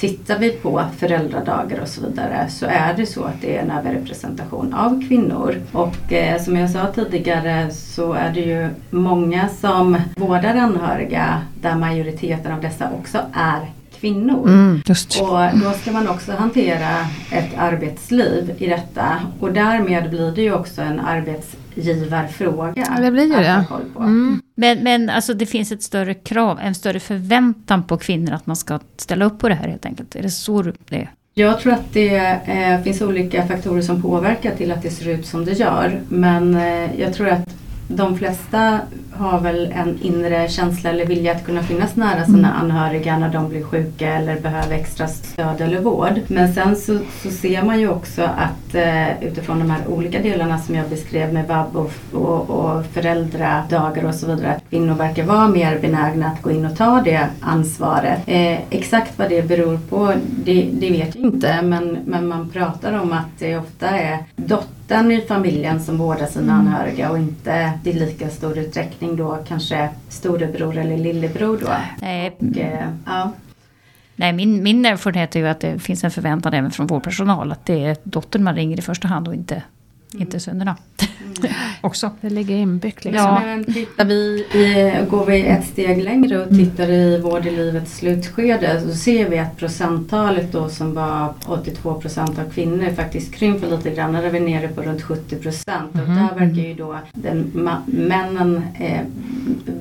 Tittar 0.00 0.38
vi 0.38 0.50
på 0.50 0.82
föräldradagar 0.98 1.80
och 1.80 1.88
så 1.88 2.00
vidare 2.06 2.48
så 2.48 2.66
är 2.66 2.94
det 2.96 3.06
så 3.06 3.24
att 3.24 3.40
det 3.40 3.56
är 3.56 3.62
en 3.62 3.70
överrepresentation 3.70 4.74
av 4.74 5.08
kvinnor. 5.08 5.54
Och 5.72 6.12
eh, 6.12 6.42
som 6.42 6.56
jag 6.56 6.70
sa 6.70 6.86
tidigare 6.86 7.70
så 7.70 8.12
är 8.12 8.30
det 8.30 8.40
ju 8.40 8.68
många 8.90 9.48
som 9.48 9.96
vårdar 10.16 10.54
anhöriga 10.54 11.42
där 11.60 11.74
majoriteten 11.74 12.52
av 12.52 12.60
dessa 12.60 12.90
också 12.98 13.18
är 13.32 13.79
kvinnor. 14.00 14.48
Mm, 14.48 14.82
och 15.20 15.58
då 15.64 15.72
ska 15.72 15.92
man 15.92 16.08
också 16.08 16.32
hantera 16.32 17.06
ett 17.32 17.58
arbetsliv 17.58 18.54
i 18.58 18.66
detta 18.66 19.16
och 19.40 19.52
därmed 19.52 20.10
blir 20.10 20.32
det 20.32 20.42
ju 20.42 20.54
också 20.54 20.82
en 20.82 21.00
arbetsgivarfråga. 21.00 22.86
Ja, 22.96 23.02
det 23.02 23.10
blir 23.10 23.24
ju 23.24 23.36
det. 23.36 23.64
Mm. 23.96 24.40
Men, 24.54 24.78
men 24.78 25.10
alltså 25.10 25.34
det 25.34 25.46
finns 25.46 25.72
ett 25.72 25.82
större 25.82 26.14
krav, 26.14 26.58
en 26.62 26.74
större 26.74 27.00
förväntan 27.00 27.82
på 27.82 27.98
kvinnor 27.98 28.32
att 28.32 28.46
man 28.46 28.56
ska 28.56 28.78
ställa 28.96 29.24
upp 29.24 29.38
på 29.38 29.48
det 29.48 29.54
här 29.54 29.68
helt 29.68 29.86
enkelt. 29.86 30.16
Är 30.16 30.22
det 30.22 30.30
så 30.30 30.62
det 30.62 30.74
är? 30.96 31.10
Jag 31.34 31.60
tror 31.60 31.72
att 31.72 31.92
det 31.92 32.16
eh, 32.46 32.82
finns 32.82 33.02
olika 33.02 33.46
faktorer 33.46 33.82
som 33.82 34.02
påverkar 34.02 34.54
till 34.54 34.72
att 34.72 34.82
det 34.82 34.90
ser 34.90 35.08
ut 35.08 35.26
som 35.26 35.44
det 35.44 35.52
gör. 35.52 36.00
Men 36.08 36.54
eh, 36.54 37.00
jag 37.00 37.14
tror 37.14 37.28
att 37.28 37.54
de 37.88 38.18
flesta 38.18 38.80
har 39.20 39.40
väl 39.40 39.72
en 39.72 39.98
inre 40.02 40.48
känsla 40.48 40.90
eller 40.90 41.06
vilja 41.06 41.32
att 41.32 41.46
kunna 41.46 41.62
finnas 41.62 41.96
nära 41.96 42.24
sina 42.24 42.48
mm. 42.48 42.60
anhöriga 42.60 43.18
när 43.18 43.28
de 43.28 43.48
blir 43.48 43.62
sjuka 43.62 44.14
eller 44.14 44.40
behöver 44.40 44.74
extra 44.74 45.08
stöd 45.08 45.60
eller 45.60 45.80
vård. 45.80 46.20
Men 46.26 46.54
sen 46.54 46.76
så, 46.76 46.98
så 47.22 47.30
ser 47.30 47.62
man 47.62 47.80
ju 47.80 47.88
också 47.88 48.22
att 48.22 48.74
eh, 48.74 49.22
utifrån 49.22 49.58
de 49.58 49.70
här 49.70 49.88
olika 49.88 50.22
delarna 50.22 50.58
som 50.58 50.74
jag 50.74 50.88
beskrev 50.88 51.32
med 51.34 51.48
vab 51.48 51.76
och, 51.76 51.92
och, 52.12 52.50
och 52.50 52.86
föräldradagar 52.86 54.04
och 54.04 54.14
så 54.14 54.26
vidare 54.26 54.54
att 54.54 54.70
kvinnor 54.70 54.94
verkar 54.94 55.24
vara 55.24 55.48
mer 55.48 55.78
benägna 55.78 56.26
att 56.26 56.42
gå 56.42 56.50
in 56.50 56.66
och 56.66 56.76
ta 56.76 57.00
det 57.04 57.28
ansvaret. 57.40 58.18
Eh, 58.26 58.58
exakt 58.70 59.18
vad 59.18 59.28
det 59.28 59.48
beror 59.48 59.78
på 59.88 60.12
det, 60.44 60.68
det 60.72 60.90
vet 60.90 61.14
jag 61.14 61.24
inte 61.24 61.62
men, 61.62 61.98
men 62.04 62.28
man 62.28 62.48
pratar 62.48 63.00
om 63.00 63.12
att 63.12 63.38
det 63.38 63.58
ofta 63.58 63.88
är 63.88 64.18
dottern 64.36 65.10
i 65.12 65.20
familjen 65.20 65.80
som 65.80 65.98
vårdar 65.98 66.26
sina 66.26 66.52
mm. 66.52 66.66
anhöriga 66.66 67.10
och 67.10 67.18
inte 67.18 67.72
i 67.84 67.92
lika 67.92 68.28
stor 68.28 68.58
utsträckning 68.58 69.09
utsträckning 69.10 69.16
då 69.16 69.38
kanske 69.48 69.88
storebror 70.08 70.76
eller 70.76 70.96
lillebror 70.96 71.58
då. 71.58 71.76
Nej. 72.00 72.36
Och, 72.38 72.58
eh, 72.58 72.88
ja. 73.06 73.32
Nej, 74.16 74.32
min, 74.32 74.62
min 74.62 74.86
erfarenhet 74.86 75.36
är 75.36 75.40
ju 75.40 75.48
att 75.48 75.60
det 75.60 75.78
finns 75.78 76.04
en 76.04 76.10
förväntan 76.10 76.54
även 76.54 76.70
från 76.70 76.86
vår 76.86 77.00
personal 77.00 77.52
att 77.52 77.66
det 77.66 77.84
är 77.84 77.96
dottern 78.04 78.44
man 78.44 78.54
ringer 78.54 78.78
i 78.78 78.82
första 78.82 79.08
hand 79.08 79.28
och 79.28 79.34
inte 79.34 79.62
Mm. 80.12 80.22
Inte 80.22 80.40
sönerna. 80.40 80.76
Mm. 81.20 81.52
Också. 81.80 82.10
Det 82.20 82.30
ligger 82.30 82.56
inbyggt 82.56 83.04
liksom. 83.04 83.24
Ja. 83.24 83.40
Men 83.44 83.64
tittar 83.64 84.04
vi 84.04 84.46
i, 84.54 84.94
går 85.10 85.26
vi 85.26 85.46
ett 85.46 85.66
steg 85.66 86.02
längre 86.02 86.38
och 86.38 86.52
mm. 86.52 86.64
tittar 86.64 86.90
i 86.90 87.18
vård 87.18 87.46
i 87.46 87.50
livets 87.50 87.96
slutskede 87.96 88.80
så 88.80 88.94
ser 88.94 89.28
vi 89.28 89.38
att 89.38 89.56
procenttalet 89.56 90.52
då 90.52 90.68
som 90.68 90.94
var 90.94 91.34
82 91.46 91.94
procent 91.94 92.38
av 92.38 92.50
kvinnor 92.50 92.90
faktiskt 92.96 93.34
krymper 93.34 93.68
lite 93.68 93.90
grann. 93.90 94.12
Där 94.12 94.22
är 94.22 94.30
vi 94.30 94.40
nere 94.40 94.68
på 94.68 94.82
runt 94.82 95.02
70 95.02 95.36
procent. 95.36 95.94
Mm. 95.94 96.08
Och 96.08 96.14
där 96.14 96.46
verkar 96.46 96.62
ju 96.62 96.74
då 96.74 96.98
den, 97.12 97.50
männen 97.86 98.62
eh, 98.78 99.00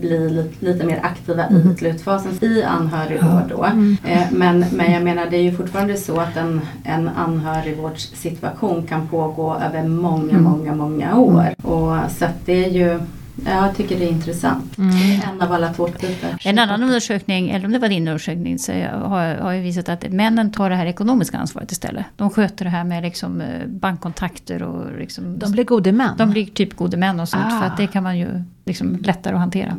bli 0.02 0.30
lite, 0.30 0.66
lite, 0.66 0.86
mer 0.86 1.00
aktiva 1.04 1.44
mm. 1.44 1.72
i 1.72 1.76
slutfasen 1.76 2.32
i 2.42 2.64
anhörigvård 2.64 3.44
då. 3.50 3.64
Mm. 3.64 3.98
Eh, 4.06 4.28
men, 4.32 4.66
men 4.74 4.92
jag 4.92 5.04
menar 5.04 5.28
det 5.30 5.38
är 5.38 5.44
ju 5.44 5.52
fortfarande 5.52 5.98
så 5.98 6.20
att 6.20 6.38
en, 6.38 6.62
en 6.84 7.10
anhörigvårdssituation 7.10 8.88
kan 8.88 9.08
pågå 9.08 9.56
över 9.56 9.88
många 9.88 10.10
många, 10.10 10.32
mm. 10.32 10.44
många, 10.44 10.76
många 10.76 11.18
år. 11.18 11.54
Och, 11.64 11.89
så 12.10 12.26
att 12.26 12.46
det 12.46 12.66
är 12.66 12.70
ju 12.70 13.00
jag 13.46 13.76
tycker 13.76 14.00
det 14.00 14.06
är 14.06 14.10
intressant. 14.10 14.78
Mm. 14.78 15.22
En 15.30 15.42
av 15.42 15.54
alla 15.54 15.74
tårtbitar. 15.74 16.38
En 16.44 16.60
annan 16.60 16.84
undersökning, 16.84 17.50
eller 17.50 17.66
om 17.66 17.72
det 17.72 17.80
var 17.80 17.90
din 17.90 18.08
undersökning, 18.08 18.60
så 18.60 18.72
har, 18.72 19.36
har 19.36 19.52
ju 19.52 19.62
visat 19.62 19.90
att 19.90 20.12
männen 20.12 20.52
tar 20.52 20.70
det 20.70 20.76
här 20.76 20.86
ekonomiska 20.86 21.38
ansvaret 21.38 21.72
istället. 21.72 22.06
De 22.16 22.30
sköter 22.30 22.66
det 22.66 22.72
här 22.72 22.84
med 22.84 23.04
liksom 23.04 23.42
eh, 23.42 23.68
bankkontakter 23.68 24.64
och 24.64 24.98
liksom, 24.98 25.40
De 25.40 25.52
blir 25.52 25.64
gode 25.64 25.92
män? 25.92 26.18
De 26.18 26.30
blir 26.30 26.46
typ 26.46 26.76
gode 26.76 26.98
män 26.98 27.20
och 27.20 27.30
sånt. 27.30 27.46
Ah. 27.46 27.60
För 27.60 27.68
att 27.68 27.78
det 27.78 27.88
kan 27.88 28.04
man 28.04 28.18
ju 28.18 28.44
liksom 28.66 28.96
lättare 28.96 29.34
att 29.34 29.40
hantera. 29.40 29.78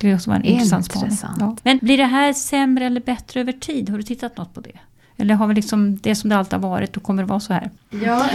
Det 0.00 0.10
är 0.10 0.14
också 0.14 0.30
en 0.30 0.44
intressant 0.44 0.84
spaning. 0.84 1.18
Ja. 1.38 1.56
Men 1.62 1.78
blir 1.82 1.98
det 1.98 2.04
här 2.04 2.32
sämre 2.32 2.86
eller 2.86 3.00
bättre 3.00 3.40
över 3.40 3.52
tid? 3.52 3.90
Har 3.90 3.96
du 3.96 4.02
tittat 4.02 4.36
något 4.36 4.54
på 4.54 4.60
det? 4.60 4.78
Eller 5.20 5.34
har 5.34 5.46
vi 5.46 5.54
liksom 5.54 5.98
det 6.02 6.14
som 6.14 6.30
det 6.30 6.36
alltid 6.36 6.52
har 6.52 6.70
varit 6.70 6.96
och 6.96 7.02
kommer 7.02 7.22
det 7.22 7.28
vara 7.28 7.40
så 7.40 7.52
här? 7.52 7.70
Ja, 7.90 8.26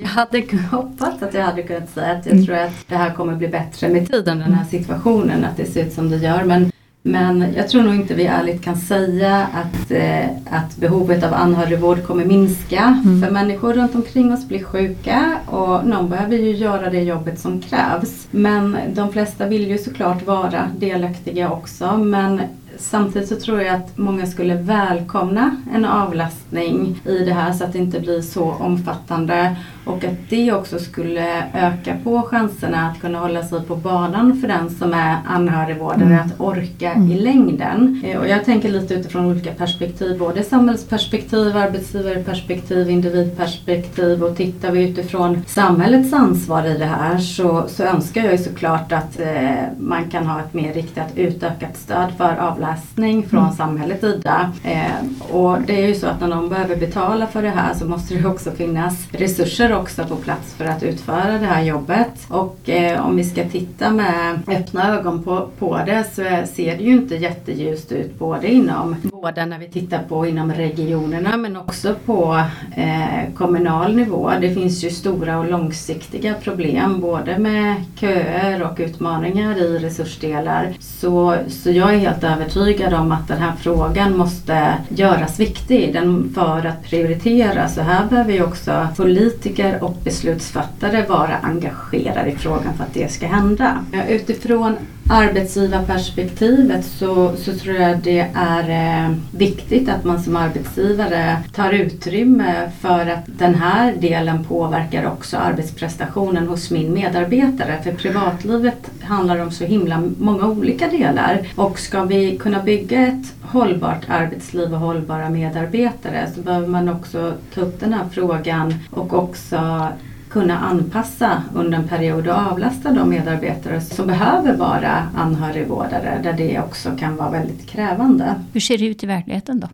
jag 0.00 0.08
hade 0.08 0.44
hoppats 0.70 1.22
att 1.22 1.34
jag 1.34 1.44
hade 1.44 1.62
kunnat 1.62 1.90
säga 1.90 2.12
att 2.12 2.26
jag 2.26 2.34
mm. 2.34 2.46
tror 2.46 2.56
att 2.56 2.88
det 2.88 2.96
här 2.96 3.14
kommer 3.14 3.34
bli 3.34 3.48
bättre 3.48 3.88
med 3.88 4.10
tiden, 4.10 4.38
den 4.38 4.54
här 4.54 4.64
situationen, 4.64 5.44
att 5.44 5.56
det 5.56 5.66
ser 5.66 5.86
ut 5.86 5.92
som 5.92 6.10
det 6.10 6.16
gör. 6.16 6.44
Men 6.44 6.72
Men 7.04 7.46
jag 7.56 7.68
tror 7.68 7.82
nog 7.82 7.94
inte 7.94 8.14
vi 8.14 8.26
ärligt 8.26 8.62
kan 8.62 8.76
säga 8.76 9.46
att, 9.54 9.90
eh, 9.90 10.24
att 10.50 10.76
behovet 10.76 11.24
av 11.24 11.34
anhörigvård 11.34 12.06
kommer 12.06 12.24
minska. 12.24 13.00
Mm. 13.04 13.22
För 13.22 13.30
människor 13.30 13.72
runt 13.72 13.94
omkring 13.94 14.32
oss 14.32 14.48
blir 14.48 14.64
sjuka 14.64 15.38
och 15.46 15.86
någon 15.86 16.08
behöver 16.08 16.36
ju 16.36 16.50
göra 16.56 16.90
det 16.90 17.02
jobbet 17.02 17.40
som 17.40 17.60
krävs. 17.60 18.28
Men 18.30 18.76
de 18.94 19.12
flesta 19.12 19.46
vill 19.46 19.68
ju 19.68 19.78
såklart 19.78 20.26
vara 20.26 20.70
delaktiga 20.78 21.50
också. 21.50 21.96
Men 21.96 22.40
Samtidigt 22.78 23.28
så 23.28 23.36
tror 23.36 23.62
jag 23.62 23.74
att 23.74 23.98
många 23.98 24.26
skulle 24.26 24.54
välkomna 24.54 25.56
en 25.74 25.84
avlastning 25.84 27.00
i 27.06 27.18
det 27.18 27.32
här 27.32 27.52
så 27.52 27.64
att 27.64 27.72
det 27.72 27.78
inte 27.78 28.00
blir 28.00 28.22
så 28.22 28.50
omfattande 28.50 29.56
och 29.84 30.04
att 30.04 30.28
det 30.28 30.52
också 30.52 30.78
skulle 30.78 31.44
öka 31.54 31.96
på 32.04 32.22
chanserna 32.22 32.90
att 32.90 33.00
kunna 33.00 33.18
hålla 33.18 33.42
sig 33.42 33.62
på 33.62 33.76
banan 33.76 34.40
för 34.40 34.48
den 34.48 34.70
som 34.70 34.94
är 34.94 35.16
anhörigvårdare 35.26 36.04
mm. 36.04 36.26
att 36.26 36.40
orka 36.40 36.92
mm. 36.92 37.12
i 37.12 37.20
längden. 37.20 38.02
Eh, 38.04 38.18
och 38.18 38.28
jag 38.28 38.44
tänker 38.44 38.68
lite 38.68 38.94
utifrån 38.94 39.26
olika 39.26 39.52
perspektiv, 39.52 40.18
både 40.18 40.42
samhällsperspektiv, 40.42 41.56
arbetsgivarperspektiv, 41.56 42.90
individperspektiv 42.90 44.24
och 44.24 44.36
tittar 44.36 44.70
vi 44.70 44.88
utifrån 44.88 45.42
samhällets 45.46 46.12
ansvar 46.12 46.66
i 46.66 46.78
det 46.78 46.84
här 46.84 47.18
så, 47.18 47.64
så 47.68 47.82
önskar 47.82 48.22
jag 48.24 48.32
ju 48.32 48.38
såklart 48.38 48.92
att 48.92 49.20
eh, 49.20 49.50
man 49.78 50.10
kan 50.10 50.26
ha 50.26 50.40
ett 50.40 50.54
mer 50.54 50.74
riktat 50.74 51.08
utökat 51.16 51.76
stöd 51.76 52.12
för 52.16 52.36
avlastning 52.36 53.28
från 53.28 53.42
mm. 53.42 53.54
samhällets 53.54 54.00
sida. 54.00 54.52
Eh, 54.64 55.34
och 55.36 55.58
det 55.66 55.84
är 55.84 55.88
ju 55.88 55.94
så 55.94 56.06
att 56.06 56.20
när 56.20 56.28
någon 56.28 56.48
behöver 56.48 56.76
betala 56.76 57.26
för 57.26 57.42
det 57.42 57.50
här 57.50 57.74
så 57.74 57.84
måste 57.84 58.14
det 58.14 58.28
också 58.28 58.50
finnas 58.50 59.08
resurser 59.10 59.71
också 59.74 60.04
på 60.04 60.16
plats 60.16 60.54
för 60.54 60.64
att 60.64 60.82
utföra 60.82 61.38
det 61.38 61.46
här 61.46 61.62
jobbet. 61.62 62.26
Och 62.28 62.68
eh, 62.68 63.06
om 63.06 63.16
vi 63.16 63.24
ska 63.24 63.44
titta 63.44 63.90
med 63.90 64.38
öppna 64.46 64.98
ögon 64.98 65.22
på, 65.22 65.48
på 65.58 65.80
det 65.86 66.04
så 66.14 66.22
eh, 66.22 66.44
ser 66.44 66.76
det 66.76 66.84
ju 66.84 66.92
inte 66.92 67.16
jätteljust 67.16 67.92
ut 67.92 68.18
både 68.18 68.52
inom 68.52 68.96
vården 69.02 69.48
när 69.48 69.58
vi 69.58 69.68
tittar 69.68 70.02
på 70.08 70.26
inom 70.26 70.52
regionerna 70.52 71.36
men 71.36 71.56
också 71.56 71.94
på 72.06 72.42
eh, 72.76 73.34
kommunal 73.34 73.96
nivå. 73.96 74.30
Det 74.40 74.54
finns 74.54 74.84
ju 74.84 74.90
stora 74.90 75.38
och 75.38 75.50
långsiktiga 75.50 76.34
problem 76.34 77.00
både 77.00 77.38
med 77.38 77.74
köer 78.00 78.62
och 78.62 78.80
utmaningar 78.80 79.58
i 79.58 79.78
resursdelar. 79.78 80.74
Så, 80.80 81.36
så 81.48 81.70
jag 81.70 81.94
är 81.94 81.98
helt 81.98 82.24
övertygad 82.24 82.94
om 82.94 83.12
att 83.12 83.28
den 83.28 83.38
här 83.38 83.52
frågan 83.58 84.16
måste 84.16 84.74
göras 84.88 85.40
viktig 85.40 85.92
den 85.92 86.32
för 86.34 86.66
att 86.66 86.84
prioritera. 86.84 87.68
Så 87.68 87.80
här 87.80 88.06
behöver 88.06 88.32
ju 88.32 88.42
också 88.42 88.88
politiker 88.96 89.61
politiker 89.62 89.84
och 89.84 89.96
beslutsfattare 90.04 91.06
vara 91.08 91.36
engagerade 91.42 92.30
i 92.30 92.36
frågan 92.36 92.74
för 92.76 92.84
att 92.84 92.94
det 92.94 93.12
ska 93.12 93.26
hända. 93.26 93.84
Utifrån 94.08 94.76
arbetsgivarperspektivet 95.08 96.84
så, 96.84 97.36
så 97.36 97.52
tror 97.52 97.76
jag 97.76 97.98
det 97.98 98.30
är 98.34 98.70
eh, 99.04 99.16
viktigt 99.30 99.88
att 99.88 100.04
man 100.04 100.22
som 100.22 100.36
arbetsgivare 100.36 101.36
tar 101.54 101.72
utrymme 101.72 102.70
för 102.80 103.06
att 103.06 103.24
den 103.26 103.54
här 103.54 103.94
delen 103.96 104.44
påverkar 104.44 105.06
också 105.06 105.36
arbetsprestationen 105.36 106.48
hos 106.48 106.70
min 106.70 106.94
medarbetare. 106.94 107.82
För 107.82 107.92
privatlivet 107.92 108.90
handlar 109.00 109.38
om 109.38 109.50
så 109.50 109.64
himla 109.64 110.02
många 110.18 110.46
olika 110.46 110.88
delar 110.88 111.48
och 111.56 111.78
ska 111.78 112.04
vi 112.04 112.36
kunna 112.36 112.62
bygga 112.62 113.06
ett 113.06 113.34
hållbart 113.42 114.04
arbetsliv 114.08 114.74
och 114.74 114.80
hållbara 114.80 115.30
medarbetare 115.30 116.28
så 116.34 116.40
behöver 116.40 116.68
man 116.68 116.88
också 116.88 117.32
ta 117.54 117.60
upp 117.60 117.80
den 117.80 117.92
här 117.92 118.04
frågan 118.12 118.74
och 118.90 119.14
också 119.14 119.88
kunna 120.32 120.58
anpassa 120.58 121.42
under 121.54 121.78
en 121.78 121.88
period 121.88 122.28
och 122.28 122.34
avlasta 122.34 122.92
de 122.92 123.08
medarbetare 123.08 123.80
som 123.80 124.06
behöver 124.06 124.56
vara 124.56 125.08
anhörigvårdare 125.16 126.20
där 126.22 126.32
det 126.32 126.60
också 126.60 126.96
kan 126.96 127.16
vara 127.16 127.30
väldigt 127.30 127.66
krävande. 127.66 128.34
Hur 128.52 128.60
ser 128.60 128.78
det 128.78 128.86
ut 128.86 129.04
i 129.04 129.06
verkligheten 129.06 129.60
då? 129.60 129.68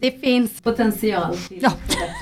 Det 0.00 0.20
finns 0.20 0.60
potential 0.60 1.36
till 1.36 1.58
ja. 1.62 1.72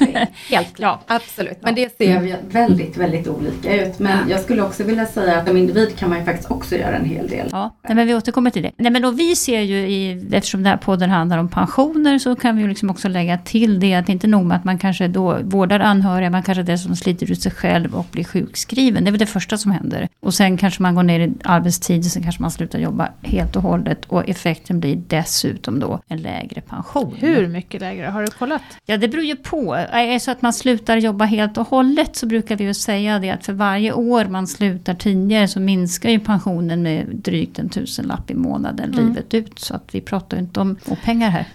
Helt 0.51 0.77
klart. 0.77 1.01
Ja. 1.07 1.15
Absolut. 1.15 1.59
Men 1.61 1.75
det 1.75 1.97
ser 1.97 2.21
vi 2.21 2.35
väldigt, 2.51 2.97
väldigt 2.97 3.29
olika 3.29 3.87
ut. 3.87 3.99
Men 3.99 4.29
jag 4.29 4.41
skulle 4.41 4.63
också 4.63 4.85
vilja 4.85 5.07
säga 5.07 5.39
att 5.39 5.49
som 5.55 5.57
individ 5.57 5.97
kan 5.97 6.09
man 6.09 6.19
ju 6.19 6.25
faktiskt 6.25 6.51
också 6.51 6.77
göra 6.77 6.97
en 6.97 7.05
hel 7.05 7.29
del. 7.29 7.49
Ja, 7.53 7.77
Nej, 7.83 7.97
men 7.97 8.07
vi 8.07 8.15
återkommer 8.15 8.51
till 8.51 8.63
det. 8.63 8.71
Nej, 8.77 8.93
men 8.93 9.03
då 9.03 9.11
vi 9.11 9.37
ser 9.37 9.61
ju, 9.61 9.77
i, 9.77 10.27
eftersom 10.33 10.63
den 10.63 10.71
här 10.71 10.77
podden 10.77 11.11
handlar 11.11 11.39
om 11.39 11.49
pensioner, 11.49 12.19
så 12.19 12.37
kan 12.37 12.57
vi 12.57 12.63
ju 12.63 12.69
liksom 12.69 12.91
också 12.91 13.09
lägga 13.09 13.39
till 13.39 13.81
det 13.81 13.95
att 13.95 14.07
det 14.07 14.13
inte 14.13 14.27
är 14.27 14.29
nog 14.29 14.47
med 14.47 14.57
att 14.57 14.65
man 14.65 14.79
kanske 14.79 15.09
då 15.09 15.39
vårdar 15.43 15.81
anhöriga, 15.81 16.31
man 16.31 16.43
kanske 16.43 16.63
dessutom 16.63 16.97
sliter 16.97 17.33
ut 17.33 17.43
sig 17.43 17.53
själv 17.53 17.95
och 17.95 18.07
blir 18.11 18.25
sjukskriven. 18.25 19.05
Det 19.05 19.09
är 19.09 19.13
väl 19.13 19.19
det 19.19 19.27
första 19.27 19.59
som 19.59 19.71
händer. 19.71 20.09
Och 20.21 20.35
sen 20.35 20.57
kanske 20.57 20.83
man 20.83 20.95
går 20.95 21.03
ner 21.03 21.21
i 21.21 21.33
arbetstid, 21.45 22.05
sen 22.05 22.23
kanske 22.23 22.43
man 22.43 22.51
slutar 22.51 22.79
jobba 22.79 23.09
helt 23.23 23.57
och 23.57 23.63
hållet. 23.63 24.05
Och 24.05 24.29
effekten 24.29 24.81
blir 24.81 25.03
dessutom 25.07 25.81
då 25.81 26.01
en 26.09 26.19
lägre 26.19 26.61
pension. 26.61 27.15
Hur 27.19 27.49
mycket? 27.49 27.64
Mycket 27.65 27.81
lägre? 27.81 28.07
Har 28.07 28.23
du 28.23 28.31
kollat? 28.31 28.63
Ja, 28.87 28.97
det 28.97 29.09
beror 29.09 29.25
ju 29.25 29.37
på. 29.37 29.75
Är 29.75 30.07
det 30.07 30.21
så 30.21 30.31
att 30.31 30.43
man 30.43 30.53
slutar 30.53 30.97
jobba 30.97 31.25
helt 31.25 31.59
och 31.59 31.69
hållet 31.69 32.17
så 32.17 32.27
brukar 32.27 32.57
vi 32.57 32.65
ju 32.65 32.75
säga 32.75 33.19
det 33.19 33.31
att 33.31 33.47
för 33.47 33.53
varje 33.53 33.93
år 33.93 34.25
man 34.25 34.47
slutar 34.47 34.95
tidigare 34.95 35.49
så 35.49 35.61
minskar 35.61 36.11
ju 36.11 36.21
pensionen 36.21 36.83
med 36.83 37.07
drygt 37.07 37.59
en 37.59 37.69
tusenlapp 37.69 38.31
i 38.31 38.35
månaden 38.35 38.93
mm. 38.93 39.09
livet 39.09 39.35
ut. 39.35 39.59
Så 39.59 39.75
att 39.75 39.95
vi 39.95 40.01
pratar 40.01 40.37
ju 40.37 40.43
inte 40.43 40.61
om 40.61 40.77
pengar 41.05 41.31
här. 41.31 41.47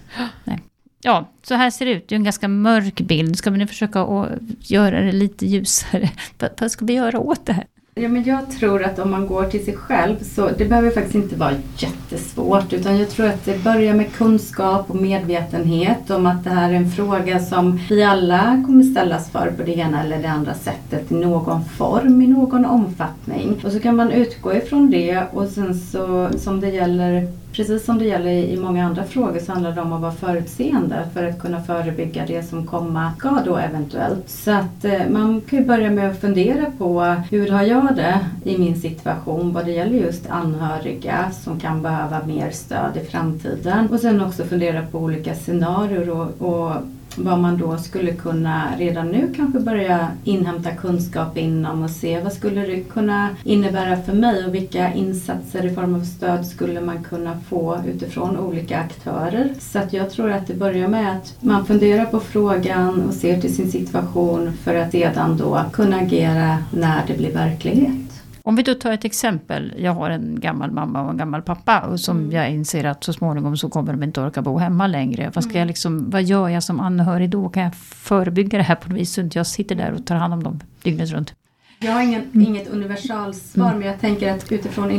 Nej. 0.43 0.59
Ja, 1.01 1.29
så 1.43 1.55
här 1.55 1.69
ser 1.69 1.85
det 1.85 1.91
ut. 1.91 2.09
Det 2.09 2.15
är 2.15 2.17
en 2.17 2.23
ganska 2.23 2.47
mörk 2.47 3.01
bild. 3.01 3.37
Ska 3.37 3.51
vi 3.51 3.57
nu 3.57 3.67
försöka 3.67 4.01
att 4.01 4.29
göra 4.59 5.01
det 5.01 5.11
lite 5.11 5.45
ljusare? 5.45 6.09
Vad 6.59 6.71
ska 6.71 6.85
vi 6.85 6.93
göra 6.93 7.19
åt 7.19 7.45
det 7.45 7.53
här? 7.53 7.65
Ja, 8.01 8.09
men 8.09 8.23
jag 8.23 8.51
tror 8.51 8.83
att 8.83 8.99
om 8.99 9.11
man 9.11 9.27
går 9.27 9.43
till 9.43 9.65
sig 9.65 9.75
själv 9.75 10.15
så 10.23 10.49
det 10.57 10.65
behöver 10.65 10.91
faktiskt 10.91 11.15
inte 11.15 11.35
vara 11.35 11.53
jättesvårt 11.77 12.73
utan 12.73 12.99
jag 12.99 13.09
tror 13.09 13.27
att 13.27 13.45
det 13.45 13.63
börjar 13.63 13.93
med 13.93 14.13
kunskap 14.13 14.89
och 14.89 14.95
medvetenhet 14.95 16.09
om 16.09 16.25
att 16.25 16.43
det 16.43 16.49
här 16.49 16.69
är 16.69 16.73
en 16.73 16.91
fråga 16.91 17.39
som 17.39 17.79
vi 17.89 18.03
alla 18.03 18.63
kommer 18.65 18.83
ställas 18.83 19.29
för 19.29 19.51
på 19.57 19.63
det 19.63 19.77
ena 19.77 20.03
eller 20.03 20.17
det 20.17 20.29
andra 20.29 20.53
sättet 20.53 21.11
i 21.11 21.15
någon 21.15 21.65
form, 21.65 22.21
i 22.21 22.27
någon 22.27 22.65
omfattning. 22.65 23.61
Och 23.63 23.71
så 23.71 23.79
kan 23.79 23.95
man 23.95 24.11
utgå 24.11 24.53
ifrån 24.53 24.89
det 24.89 25.23
och 25.33 25.47
sen 25.47 25.75
så 25.75 26.29
som 26.37 26.59
det 26.59 26.69
gäller 26.69 27.27
Precis 27.51 27.85
som 27.85 27.97
det 27.97 28.05
gäller 28.05 28.31
i 28.31 28.57
många 28.57 28.85
andra 28.85 29.03
frågor 29.03 29.39
så 29.39 29.51
handlar 29.51 29.71
det 29.71 29.81
om 29.81 29.93
att 29.93 30.01
vara 30.01 30.11
förutseende 30.11 31.09
för 31.13 31.23
att 31.23 31.39
kunna 31.39 31.63
förebygga 31.63 32.25
det 32.25 32.43
som 32.43 32.67
komma 32.67 33.13
ska 33.17 33.41
då 33.45 33.57
eventuellt. 33.57 34.29
Så 34.29 34.51
att 34.51 34.85
eh, 34.85 35.09
man 35.09 35.41
kan 35.41 35.59
ju 35.59 35.65
börja 35.65 35.89
med 35.89 36.11
att 36.11 36.21
fundera 36.21 36.65
på 36.77 37.01
hur 37.29 37.49
har 37.49 37.63
jag 37.63 37.95
det 37.95 38.19
i 38.43 38.57
min 38.57 38.81
situation 38.81 39.53
vad 39.53 39.65
det 39.65 39.71
gäller 39.71 39.97
just 39.97 40.29
anhöriga 40.29 41.31
som 41.31 41.59
kan 41.59 41.81
behöva 41.81 42.25
mer 42.25 42.51
stöd 42.51 42.97
i 42.97 43.05
framtiden. 43.05 43.87
Och 43.87 43.99
sen 43.99 44.21
också 44.21 44.43
fundera 44.43 44.85
på 44.85 44.99
olika 44.99 45.35
scenarier 45.35 46.09
och, 46.09 46.41
och 46.41 46.73
vad 47.15 47.39
man 47.39 47.57
då 47.57 47.77
skulle 47.77 48.13
kunna 48.13 48.75
redan 48.77 49.07
nu 49.07 49.33
kanske 49.35 49.59
börja 49.59 50.07
inhämta 50.23 50.71
kunskap 50.71 51.37
inom 51.37 51.83
och 51.83 51.89
se 51.89 52.21
vad 52.21 52.33
skulle 52.33 52.61
det 52.61 52.79
kunna 52.79 53.29
innebära 53.43 54.01
för 54.01 54.13
mig 54.13 54.45
och 54.45 54.55
vilka 54.55 54.93
insatser 54.93 55.65
i 55.65 55.75
form 55.75 55.95
av 55.95 56.03
stöd 56.03 56.45
skulle 56.45 56.81
man 56.81 57.03
kunna 57.03 57.39
få 57.49 57.79
utifrån 57.87 58.37
olika 58.37 58.79
aktörer. 58.79 59.53
Så 59.59 59.79
att 59.79 59.93
jag 59.93 60.11
tror 60.11 60.31
att 60.31 60.47
det 60.47 60.53
börjar 60.53 60.87
med 60.87 61.11
att 61.11 61.35
man 61.39 61.65
funderar 61.65 62.05
på 62.05 62.19
frågan 62.19 63.01
och 63.07 63.13
ser 63.13 63.41
till 63.41 63.55
sin 63.55 63.71
situation 63.71 64.51
för 64.63 64.75
att 64.75 64.91
sedan 64.91 65.37
då 65.37 65.61
kunna 65.73 65.97
agera 65.97 66.57
när 66.71 67.07
det 67.07 67.17
blir 67.17 67.33
verklighet. 67.33 68.08
Om 68.49 68.55
vi 68.55 68.63
då 68.63 68.73
tar 68.73 68.91
ett 68.91 69.05
exempel. 69.05 69.73
Jag 69.77 69.93
har 69.93 70.09
en 70.09 70.39
gammal 70.39 70.71
mamma 70.71 71.03
och 71.03 71.11
en 71.11 71.17
gammal 71.17 71.41
pappa. 71.41 71.79
Och 71.79 71.99
som 71.99 72.17
mm. 72.17 72.31
jag 72.31 72.51
inser 72.51 72.83
att 72.83 73.03
så 73.03 73.13
småningom 73.13 73.57
så 73.57 73.69
kommer 73.69 73.93
de 73.93 74.03
inte 74.03 74.21
orka 74.21 74.41
bo 74.41 74.57
hemma 74.57 74.87
längre. 74.87 75.31
Vad, 75.35 75.43
ska 75.43 75.51
mm. 75.51 75.59
jag 75.59 75.67
liksom, 75.67 76.09
vad 76.09 76.23
gör 76.23 76.49
jag 76.49 76.63
som 76.63 76.79
anhörig 76.79 77.29
då? 77.29 77.49
Kan 77.49 77.63
jag 77.63 77.75
förebygga 77.75 78.57
det 78.57 78.63
här 78.63 78.75
på 78.75 78.89
något 78.89 78.97
vis? 78.97 79.13
Så 79.13 79.21
inte 79.21 79.39
jag 79.39 79.47
sitter 79.47 79.75
där 79.75 79.91
och 79.93 80.05
tar 80.05 80.15
hand 80.15 80.33
om 80.33 80.43
dem 80.43 80.59
dygnet 80.83 81.11
runt. 81.11 81.33
Jag 81.79 81.91
har 81.91 82.01
ingen, 82.01 82.21
mm. 82.21 82.47
inget 82.47 82.67
universalsvar 82.67 83.67
mm. 83.67 83.79
men 83.79 83.87
jag 83.87 83.99
tänker 83.99 84.31
att 84.31 84.51
utifrån 84.51 84.91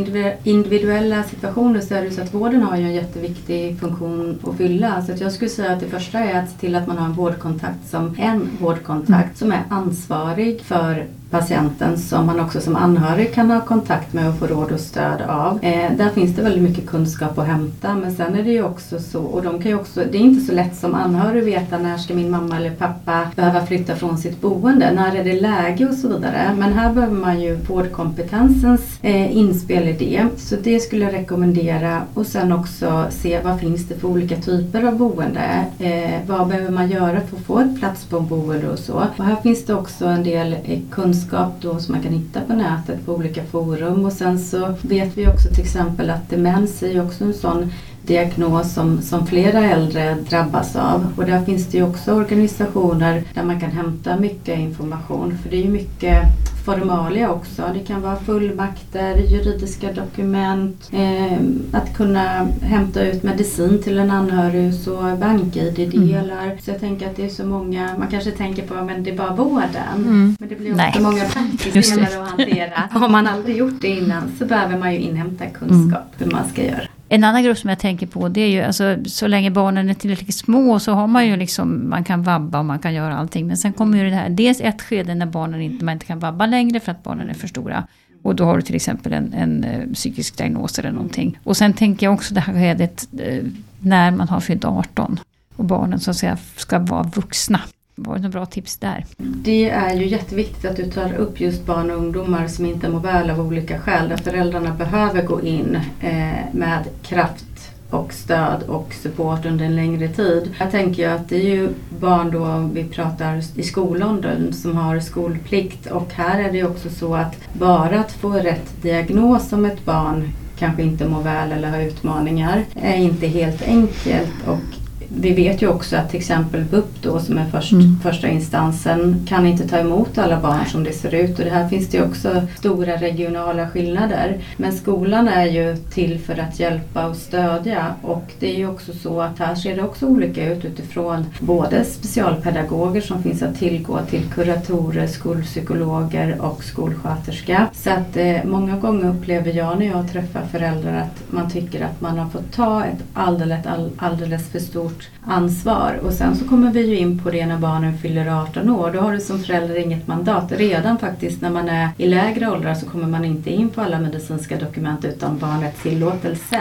individuella 0.44 1.22
situationer 1.22 1.80
så 1.80 1.94
är 1.94 2.02
det 2.02 2.10
så 2.10 2.22
att 2.22 2.34
vården 2.34 2.62
har 2.62 2.76
ju 2.76 2.84
en 2.84 2.94
jätteviktig 2.94 3.78
funktion 3.80 4.38
att 4.46 4.56
fylla. 4.56 5.02
Så 5.02 5.12
att 5.12 5.20
jag 5.20 5.32
skulle 5.32 5.50
säga 5.50 5.72
att 5.72 5.80
det 5.80 5.88
första 5.88 6.18
är 6.18 6.42
att 6.42 6.50
se 6.50 6.58
till 6.58 6.74
att 6.74 6.86
man 6.86 6.98
har 6.98 7.06
en 7.06 7.12
vårdkontakt 7.12 7.88
som 7.88 8.16
en 8.18 8.48
vårdkontakt 8.60 9.12
mm. 9.12 9.34
som 9.34 9.52
är 9.52 9.62
ansvarig 9.70 10.60
för 10.60 11.06
patienten 11.30 11.98
som 11.98 12.26
man 12.26 12.40
också 12.40 12.60
som 12.60 12.76
anhörig 12.76 13.34
kan 13.34 13.50
ha 13.50 13.60
kontakt 13.60 14.12
med 14.12 14.28
och 14.28 14.38
få 14.38 14.46
råd 14.46 14.72
och 14.72 14.80
stöd 14.80 15.22
av. 15.22 15.58
Eh, 15.62 15.92
där 15.96 16.08
finns 16.08 16.36
det 16.36 16.42
väldigt 16.42 16.62
mycket 16.62 16.86
kunskap 16.86 17.38
att 17.38 17.46
hämta 17.46 17.94
men 17.94 18.16
sen 18.16 18.34
är 18.34 18.42
det 18.42 18.50
ju 18.52 18.62
också 18.62 18.98
så, 19.00 19.20
och 19.20 19.42
de 19.42 19.62
kan 19.62 19.70
ju 19.70 19.74
också, 19.74 20.00
det 20.12 20.18
är 20.18 20.22
inte 20.22 20.46
så 20.46 20.52
lätt 20.52 20.76
som 20.76 20.94
anhörig 20.94 21.40
att 21.40 21.62
veta 21.62 21.78
när 21.78 21.98
ska 21.98 22.14
min 22.14 22.30
mamma 22.30 22.56
eller 22.56 22.70
pappa 22.70 23.26
behöva 23.36 23.66
flytta 23.66 23.96
från 23.96 24.18
sitt 24.18 24.40
boende, 24.40 24.92
när 24.92 25.16
är 25.16 25.24
det 25.24 25.40
läge 25.40 25.88
och 25.88 25.94
så 25.94 26.08
vidare. 26.08 26.54
Men 26.58 26.72
här 26.72 26.92
behöver 26.92 27.16
man 27.16 27.40
ju 27.40 27.56
vårdkompetensens 27.56 28.98
eh, 29.02 29.36
inspel 29.36 29.88
i 29.88 29.92
det. 29.92 30.26
Så 30.36 30.56
det 30.56 30.80
skulle 30.80 31.04
jag 31.04 31.14
rekommendera 31.14 32.02
och 32.14 32.26
sen 32.26 32.52
också 32.52 33.06
se 33.10 33.40
vad 33.44 33.60
finns 33.60 33.88
det 33.88 33.94
för 33.94 34.08
olika 34.08 34.36
typer 34.36 34.84
av 34.84 34.98
boende. 34.98 35.64
Eh, 35.78 36.20
vad 36.26 36.48
behöver 36.48 36.70
man 36.70 36.90
göra 36.90 37.20
för 37.20 37.36
att 37.36 37.44
få 37.46 37.58
ett 37.58 37.78
plats 37.78 38.04
på 38.04 38.20
boende 38.20 38.70
och 38.70 38.78
så. 38.78 39.04
Och 39.16 39.24
här 39.24 39.36
finns 39.36 39.64
det 39.64 39.74
också 39.74 40.06
en 40.06 40.24
del 40.24 40.52
eh, 40.52 40.78
kunskap 40.90 41.19
kunskap 41.20 41.52
då 41.60 41.78
som 41.78 41.94
man 41.94 42.02
kan 42.02 42.12
hitta 42.12 42.40
på 42.40 42.52
nätet 42.52 43.06
på 43.06 43.14
olika 43.14 43.44
forum. 43.44 44.04
Och 44.04 44.12
sen 44.12 44.38
så 44.38 44.74
vet 44.82 45.18
vi 45.18 45.26
också 45.26 45.48
till 45.48 45.64
exempel 45.64 46.10
att 46.10 46.30
demens 46.30 46.82
är 46.82 46.92
ju 46.92 47.00
också 47.00 47.24
en 47.24 47.34
sån 47.34 47.72
diagnos 48.06 48.74
som, 48.74 49.02
som 49.02 49.26
flera 49.26 49.64
äldre 49.64 50.14
drabbas 50.14 50.76
av. 50.76 51.06
Och 51.16 51.26
där 51.26 51.44
finns 51.44 51.66
det 51.66 51.78
ju 51.78 51.84
också 51.84 52.12
organisationer 52.12 53.22
där 53.34 53.42
man 53.42 53.60
kan 53.60 53.70
hämta 53.70 54.16
mycket 54.16 54.58
information. 54.58 55.38
För 55.42 55.50
det 55.50 55.56
är 55.56 55.62
ju 55.62 55.70
mycket 55.70 56.22
formalia 56.64 57.30
också. 57.30 57.70
Det 57.74 57.80
kan 57.80 58.02
vara 58.02 58.16
fullmakter, 58.16 59.16
juridiska 59.16 59.92
dokument, 59.92 60.90
eh, 60.92 61.38
att 61.72 61.96
kunna 61.96 62.48
hämta 62.62 63.02
ut 63.02 63.22
medicin 63.22 63.82
till 63.82 63.98
en 63.98 64.10
anhörig 64.10 64.74
och 64.88 65.18
bank-id-delar. 65.18 66.44
Mm. 66.44 66.60
Så 66.60 66.70
jag 66.70 66.80
tänker 66.80 67.06
att 67.10 67.16
det 67.16 67.24
är 67.24 67.28
så 67.28 67.46
många, 67.46 67.98
man 67.98 68.08
kanske 68.08 68.30
tänker 68.30 68.66
på 68.66 68.74
att 68.74 69.04
det 69.04 69.10
är 69.10 69.16
bara 69.16 69.34
vården. 69.34 69.96
Mm. 69.96 70.36
Men 70.38 70.48
det 70.48 70.54
blir 70.54 70.70
också 70.70 70.82
Nej. 70.82 70.94
många 71.00 71.24
praktiska 71.24 71.96
delar 71.96 72.22
att 72.22 72.28
hantera. 72.28 72.88
Har 72.90 73.08
man 73.08 73.26
aldrig 73.26 73.56
gjort 73.56 73.80
det 73.80 73.88
innan 73.88 74.22
så 74.38 74.44
behöver 74.44 74.78
man 74.78 74.92
ju 74.92 74.98
inhämta 74.98 75.46
kunskap 75.46 76.14
mm. 76.16 76.18
hur 76.18 76.30
man 76.30 76.48
ska 76.48 76.64
göra. 76.64 76.89
En 77.12 77.24
annan 77.24 77.44
grupp 77.44 77.58
som 77.58 77.70
jag 77.70 77.78
tänker 77.78 78.06
på 78.06 78.28
det 78.28 78.40
är 78.40 78.48
ju 78.48 78.62
alltså 78.62 78.96
så 79.04 79.26
länge 79.26 79.50
barnen 79.50 79.90
är 79.90 79.94
tillräckligt 79.94 80.34
små 80.34 80.78
så 80.78 80.92
har 80.92 81.06
man 81.06 81.26
ju 81.26 81.36
liksom 81.36 81.90
man 81.90 82.04
kan 82.04 82.22
vabba 82.22 82.58
och 82.58 82.64
man 82.64 82.78
kan 82.78 82.94
göra 82.94 83.16
allting. 83.16 83.46
Men 83.46 83.56
sen 83.56 83.72
kommer 83.72 83.98
ju 83.98 84.10
det 84.10 84.16
här 84.16 84.28
dels 84.28 84.60
ett 84.60 84.82
skede 84.82 85.14
när 85.14 85.26
barnen 85.26 85.60
inte, 85.60 85.84
man 85.84 85.92
inte 85.92 86.06
kan 86.06 86.18
vabba 86.18 86.46
längre 86.46 86.80
för 86.80 86.92
att 86.92 87.02
barnen 87.02 87.30
är 87.30 87.34
för 87.34 87.48
stora. 87.48 87.86
Och 88.22 88.34
då 88.34 88.44
har 88.44 88.56
du 88.56 88.62
till 88.62 88.74
exempel 88.74 89.12
en, 89.12 89.32
en, 89.32 89.64
eh, 89.64 89.92
psykisk 89.94 90.36
diagnos 90.36 90.78
eller 90.78 90.92
någonting. 90.92 91.38
Och 91.44 91.56
sen 91.56 91.72
tänker 91.72 92.06
jag 92.06 92.14
också 92.14 92.34
det 92.34 92.40
här 92.40 92.52
skedet 92.52 93.08
eh, 93.18 93.44
när 93.80 94.10
man 94.10 94.28
har 94.28 94.40
fyllt 94.40 94.64
18 94.64 95.20
och 95.56 95.64
barnen 95.64 96.00
så 96.00 96.10
att 96.10 96.16
säga 96.16 96.38
ska 96.56 96.78
vara 96.78 97.02
vuxna. 97.02 97.60
Var 98.02 98.14
det 98.14 98.20
några 98.20 98.32
bra 98.32 98.46
tips 98.46 98.76
där? 98.76 99.04
Det 99.18 99.70
är 99.70 99.94
ju 99.94 100.06
jätteviktigt 100.06 100.64
att 100.64 100.76
du 100.76 100.90
tar 100.90 101.12
upp 101.12 101.40
just 101.40 101.66
barn 101.66 101.90
och 101.90 101.96
ungdomar 101.96 102.48
som 102.48 102.66
inte 102.66 102.88
mår 102.88 103.00
väl 103.00 103.30
av 103.30 103.40
olika 103.40 103.78
skäl. 103.78 104.08
Där 104.08 104.16
föräldrarna 104.16 104.74
behöver 104.74 105.22
gå 105.22 105.42
in 105.42 105.78
eh, 106.00 106.44
med 106.52 106.84
kraft 107.02 107.44
och 107.90 108.12
stöd 108.12 108.62
och 108.62 108.94
support 108.94 109.46
under 109.46 109.64
en 109.64 109.76
längre 109.76 110.08
tid. 110.08 110.54
Jag 110.58 110.70
tänker 110.70 111.08
att 111.08 111.28
det 111.28 111.36
är 111.36 111.56
ju 111.56 111.68
barn 112.00 112.30
då 112.30 112.70
vi 112.72 112.84
pratar 112.84 113.42
i 113.56 113.62
skolåldern 113.62 114.52
som 114.52 114.76
har 114.76 115.00
skolplikt 115.00 115.86
och 115.86 116.12
här 116.12 116.40
är 116.40 116.52
det 116.52 116.64
också 116.64 116.90
så 116.90 117.14
att 117.14 117.36
bara 117.52 118.00
att 118.00 118.12
få 118.12 118.32
rätt 118.32 118.82
diagnos 118.82 119.48
som 119.48 119.64
ett 119.64 119.84
barn 119.84 120.32
kanske 120.58 120.82
inte 120.82 121.08
mår 121.08 121.22
väl 121.22 121.52
eller 121.52 121.70
har 121.70 121.80
utmaningar 121.80 122.64
är 122.74 122.96
inte 122.96 123.26
helt 123.26 123.62
enkelt 123.62 124.46
och 124.46 124.79
vi 125.14 125.32
vet 125.34 125.62
ju 125.62 125.68
också 125.68 125.96
att 125.96 126.10
till 126.10 126.20
exempel 126.20 126.64
BUP 126.64 127.02
då 127.02 127.20
som 127.20 127.38
är 127.38 127.46
först, 127.50 127.72
mm. 127.72 127.98
första 128.02 128.28
instansen 128.28 129.26
kan 129.28 129.46
inte 129.46 129.68
ta 129.68 129.78
emot 129.78 130.18
alla 130.18 130.40
barn 130.40 130.66
som 130.66 130.84
det 130.84 130.92
ser 130.92 131.14
ut 131.14 131.38
och 131.38 131.44
det 131.44 131.50
här 131.50 131.68
finns 131.68 131.88
det 131.88 131.96
ju 131.96 132.04
också 132.04 132.42
stora 132.58 132.96
regionala 132.96 133.68
skillnader. 133.68 134.38
Men 134.56 134.72
skolan 134.72 135.28
är 135.28 135.46
ju 135.46 135.76
till 135.76 136.18
för 136.18 136.38
att 136.38 136.60
hjälpa 136.60 137.06
och 137.06 137.16
stödja 137.16 137.94
och 138.02 138.32
det 138.38 138.54
är 138.54 138.58
ju 138.58 138.68
också 138.68 138.92
så 138.92 139.20
att 139.20 139.38
här 139.38 139.54
ser 139.54 139.76
det 139.76 139.82
också 139.82 140.06
olika 140.06 140.52
ut 140.52 140.64
utifrån 140.64 141.26
både 141.40 141.84
specialpedagoger 141.84 143.00
som 143.00 143.22
finns 143.22 143.42
att 143.42 143.58
tillgå 143.58 143.98
till 144.10 144.22
kuratorer, 144.34 145.06
skolpsykologer 145.06 146.40
och 146.40 146.64
skolsköterska. 146.64 147.68
Så 147.72 147.90
att 147.90 148.16
eh, 148.16 148.44
många 148.44 148.76
gånger 148.76 149.08
upplever 149.10 149.52
jag 149.52 149.78
när 149.78 149.86
jag 149.86 150.12
träffar 150.12 150.42
föräldrar 150.52 150.96
att 150.96 151.32
man 151.32 151.50
tycker 151.50 151.84
att 151.84 152.00
man 152.00 152.18
har 152.18 152.28
fått 152.28 152.52
ta 152.52 152.84
ett 152.84 153.04
alldeles, 153.14 153.66
alldeles 153.96 154.48
för 154.48 154.58
stort 154.58 154.99
stort 155.00 155.10
ansvar. 155.24 156.00
Och 156.02 156.12
sen 156.12 156.36
så 156.36 156.48
kommer 156.48 156.70
vi 156.70 156.86
ju 156.86 156.96
in 156.96 157.18
på 157.18 157.30
det 157.30 157.46
när 157.46 157.58
barnen 157.58 157.98
fyller 157.98 158.42
18 158.42 158.70
år. 158.70 158.90
Då 158.90 159.00
har 159.00 159.12
du 159.12 159.20
som 159.20 159.40
förälder 159.40 159.78
inget 159.78 160.06
mandat. 160.06 160.52
Redan 160.52 160.98
faktiskt 160.98 161.40
när 161.40 161.50
man 161.50 161.68
är 161.68 161.88
i 161.96 162.08
lägre 162.08 162.50
åldrar 162.50 162.74
så 162.74 162.86
kommer 162.86 163.06
man 163.06 163.24
inte 163.24 163.50
in 163.50 163.68
på 163.68 163.80
alla 163.80 164.00
medicinska 164.00 164.56
dokument 164.56 165.04
utan 165.04 165.38
barnets 165.38 165.82
tillåtelse. 165.82 166.56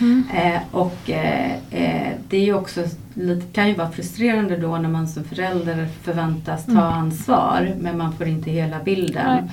Mm. 0.00 0.24
Eh, 0.34 0.60
och 0.70 1.10
eh, 1.10 1.52
eh, 1.70 2.12
det 2.28 2.36
är 2.36 2.44
ju 2.44 2.54
också 2.54 2.84
lite, 3.14 3.46
kan 3.52 3.68
ju 3.68 3.74
vara 3.74 3.90
frustrerande 3.90 4.56
då 4.56 4.76
när 4.76 4.88
man 4.88 5.08
som 5.08 5.24
förälder 5.24 5.88
förväntas 6.02 6.66
ta 6.66 6.72
mm. 6.72 6.84
ansvar 6.84 7.74
men 7.80 7.98
man 7.98 8.12
får 8.12 8.26
inte 8.26 8.50
hela 8.50 8.78
bilden. 8.84 9.26
Nej. 9.26 9.50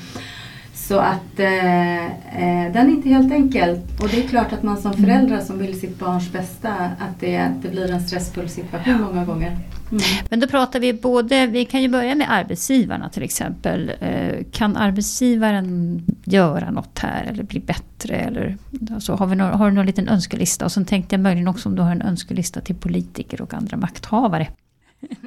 Så 0.91 0.99
att 0.99 1.39
eh, 1.39 2.05
eh, 2.05 2.73
den 2.73 2.75
är 2.75 2.89
inte 2.89 3.09
helt 3.09 3.31
enkel. 3.31 3.79
Och 4.01 4.09
det 4.09 4.23
är 4.23 4.27
klart 4.27 4.53
att 4.53 4.63
man 4.63 4.77
som 4.77 4.91
mm. 4.91 5.03
förälder 5.03 5.39
som 5.39 5.59
vill 5.59 5.79
sitt 5.79 5.99
barns 5.99 6.31
bästa, 6.31 6.73
att 6.73 7.19
det, 7.19 7.51
det 7.61 7.69
blir 7.69 7.91
en 7.91 8.01
stressfull 8.01 8.49
situation 8.49 9.01
många 9.01 9.25
gånger. 9.25 9.47
Mm. 9.91 10.03
Men 10.29 10.39
då 10.39 10.47
pratar 10.47 10.79
vi 10.79 10.93
både, 10.93 11.47
vi 11.47 11.65
kan 11.65 11.81
ju 11.81 11.89
börja 11.89 12.15
med 12.15 12.31
arbetsgivarna 12.31 13.09
till 13.09 13.23
exempel. 13.23 13.91
Eh, 13.99 14.43
kan 14.51 14.77
arbetsgivaren 14.77 16.01
göra 16.23 16.71
något 16.71 16.99
här 16.99 17.23
eller 17.23 17.43
bli 17.43 17.59
bättre? 17.59 18.15
Eller, 18.15 18.57
alltså, 18.91 19.13
har, 19.13 19.27
vi 19.27 19.35
någon, 19.35 19.59
har 19.59 19.69
du 19.69 19.75
någon 19.75 19.85
liten 19.85 20.07
önskelista? 20.07 20.65
Och 20.65 20.71
sen 20.71 20.85
tänkte 20.85 21.15
jag 21.15 21.21
möjligen 21.21 21.47
också 21.47 21.69
om 21.69 21.75
du 21.75 21.81
har 21.81 21.91
en 21.91 22.01
önskelista 22.01 22.61
till 22.61 22.75
politiker 22.75 23.41
och 23.41 23.53
andra 23.53 23.77
makthavare. 23.77 24.47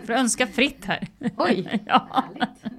För 0.06 0.12
att 0.12 0.20
önska 0.20 0.46
fritt 0.46 0.84
här. 0.84 1.08
Oj, 1.37 1.80
ja. 1.87 2.24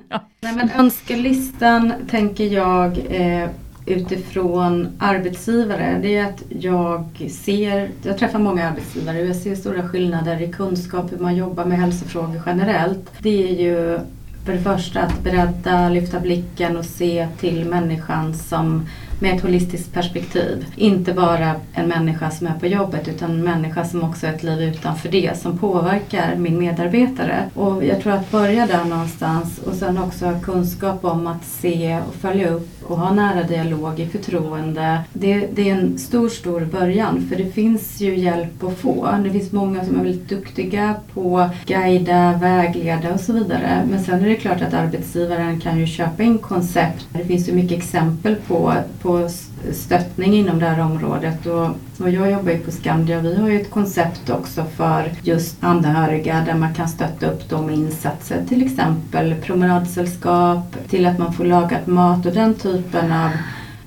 ja. 0.10 0.22
Nej, 0.42 0.56
men 0.56 0.70
önskelistan 0.72 1.94
tänker 2.10 2.44
jag 2.44 2.98
eh, 3.10 3.50
utifrån 3.86 4.88
arbetsgivare. 5.00 6.00
Det 6.02 6.18
är 6.18 6.26
att 6.26 6.44
jag 6.50 7.30
ser, 7.32 7.90
jag 8.04 8.18
träffar 8.18 8.40
många 8.40 8.70
arbetsgivare 8.70 9.22
och 9.22 9.28
jag 9.28 9.36
ser 9.36 9.56
stora 9.56 9.90
skillnader 9.90 10.42
i 10.42 10.52
kunskap 10.52 11.12
hur 11.12 11.18
man 11.18 11.36
jobbar 11.36 11.66
med 11.66 11.80
hälsofrågor 11.80 12.42
generellt. 12.46 13.12
Det 13.20 13.50
är 13.50 13.62
ju 13.62 14.00
för 14.46 14.54
det 14.54 14.60
första 14.60 15.02
att 15.02 15.24
bredda, 15.24 15.90
lyfta 15.90 16.20
blicken 16.20 16.78
och 16.78 16.86
se 16.86 17.28
till 17.40 17.66
människan 17.66 18.34
som 18.34 18.88
med 19.20 19.36
ett 19.36 19.42
holistiskt 19.42 19.94
perspektiv. 19.94 20.66
Inte 20.76 21.14
bara 21.14 21.56
en 21.74 21.88
människa 21.88 22.32
som 22.32 22.48
är 22.48 22.60
på 22.60 22.68
jobbet 22.68 23.08
utan 23.08 23.32
en 23.32 23.44
människa 23.44 23.86
som 23.86 24.04
också 24.04 24.28
har 24.28 24.34
ett 24.34 24.44
liv 24.44 24.62
utanför 24.62 25.10
det 25.10 25.40
som 25.40 25.58
påverkar 25.58 26.36
min 26.36 26.60
medarbetare. 26.60 27.44
Och 27.54 27.86
jag 27.86 28.02
tror 28.02 28.14
att 28.14 28.32
börja 28.32 28.68
där 28.68 28.86
någonstans 28.86 29.60
och 29.66 29.74
sen 29.74 29.98
också 29.98 30.26
ha 30.26 30.40
kunskap 30.40 31.06
om 31.06 31.28
att 31.28 31.46
se 31.46 32.00
och 32.08 32.16
följa 32.16 32.50
upp 32.50 32.76
och 32.88 32.98
ha 32.98 33.14
nära 33.14 33.44
dialog 33.44 34.00
i 34.00 34.06
förtroende. 34.06 35.00
Det, 35.14 35.48
det, 35.54 35.70
är 35.70 35.76
en 35.76 35.98
stor, 35.98 36.30
stor 36.30 36.62
början 36.62 37.28
för 37.30 37.36
det 37.36 37.52
finns 37.52 38.02
ju 38.02 38.18
hjälp 38.18 38.64
att 38.64 38.78
få. 38.78 39.10
Det 39.24 39.30
finns 39.30 39.52
många 39.52 39.86
som 39.86 40.00
är 40.00 40.04
väldigt 40.04 40.30
duktiga 40.30 40.96
på 41.14 41.40
att 41.40 41.66
guida, 41.66 42.40
vägleda 42.42 43.14
och 43.14 43.20
så 43.20 43.34
vidare. 43.34 43.88
Men 43.90 44.04
sen 44.04 44.24
är 44.24 44.30
det 44.30 44.36
klart 44.36 44.62
att 44.62 44.74
arbetsgivaren 44.74 45.60
kan 45.60 45.80
ju 45.80 45.88
köpa 45.88 46.24
in 46.24 46.38
koncept. 46.38 47.08
Det 47.14 47.26
finns 47.26 47.50
ju 47.50 47.54
mycket 47.54 47.78
exempel 47.78 48.36
på, 48.48 48.74
på 49.06 49.30
stöttning 49.74 50.34
inom 50.34 50.60
det 50.60 50.66
här 50.66 50.84
området. 50.84 51.46
Och, 51.46 51.66
och 52.00 52.10
jag 52.10 52.32
jobbar 52.32 52.52
ju 52.52 52.60
på 52.60 52.72
Skandia 52.72 53.20
vi 53.20 53.36
har 53.36 53.50
ju 53.50 53.62
ett 53.62 53.72
koncept 53.72 54.30
också 54.30 54.64
för 54.64 55.12
just 55.24 55.64
anhöriga 55.64 56.44
där 56.46 56.56
man 56.56 56.74
kan 56.74 56.90
stötta 56.90 57.32
upp 57.32 57.50
dem 57.50 57.66
med 57.66 57.76
insatser. 57.76 58.44
Till 58.50 58.66
exempel 58.66 59.36
promenadsällskap, 59.36 60.78
till 60.90 61.06
att 61.06 61.20
man 61.20 61.34
får 61.34 61.46
lagat 61.46 61.88
mat 61.88 62.26
och 62.26 62.34
den 62.34 62.54
typen 62.54 63.12
av 63.12 63.30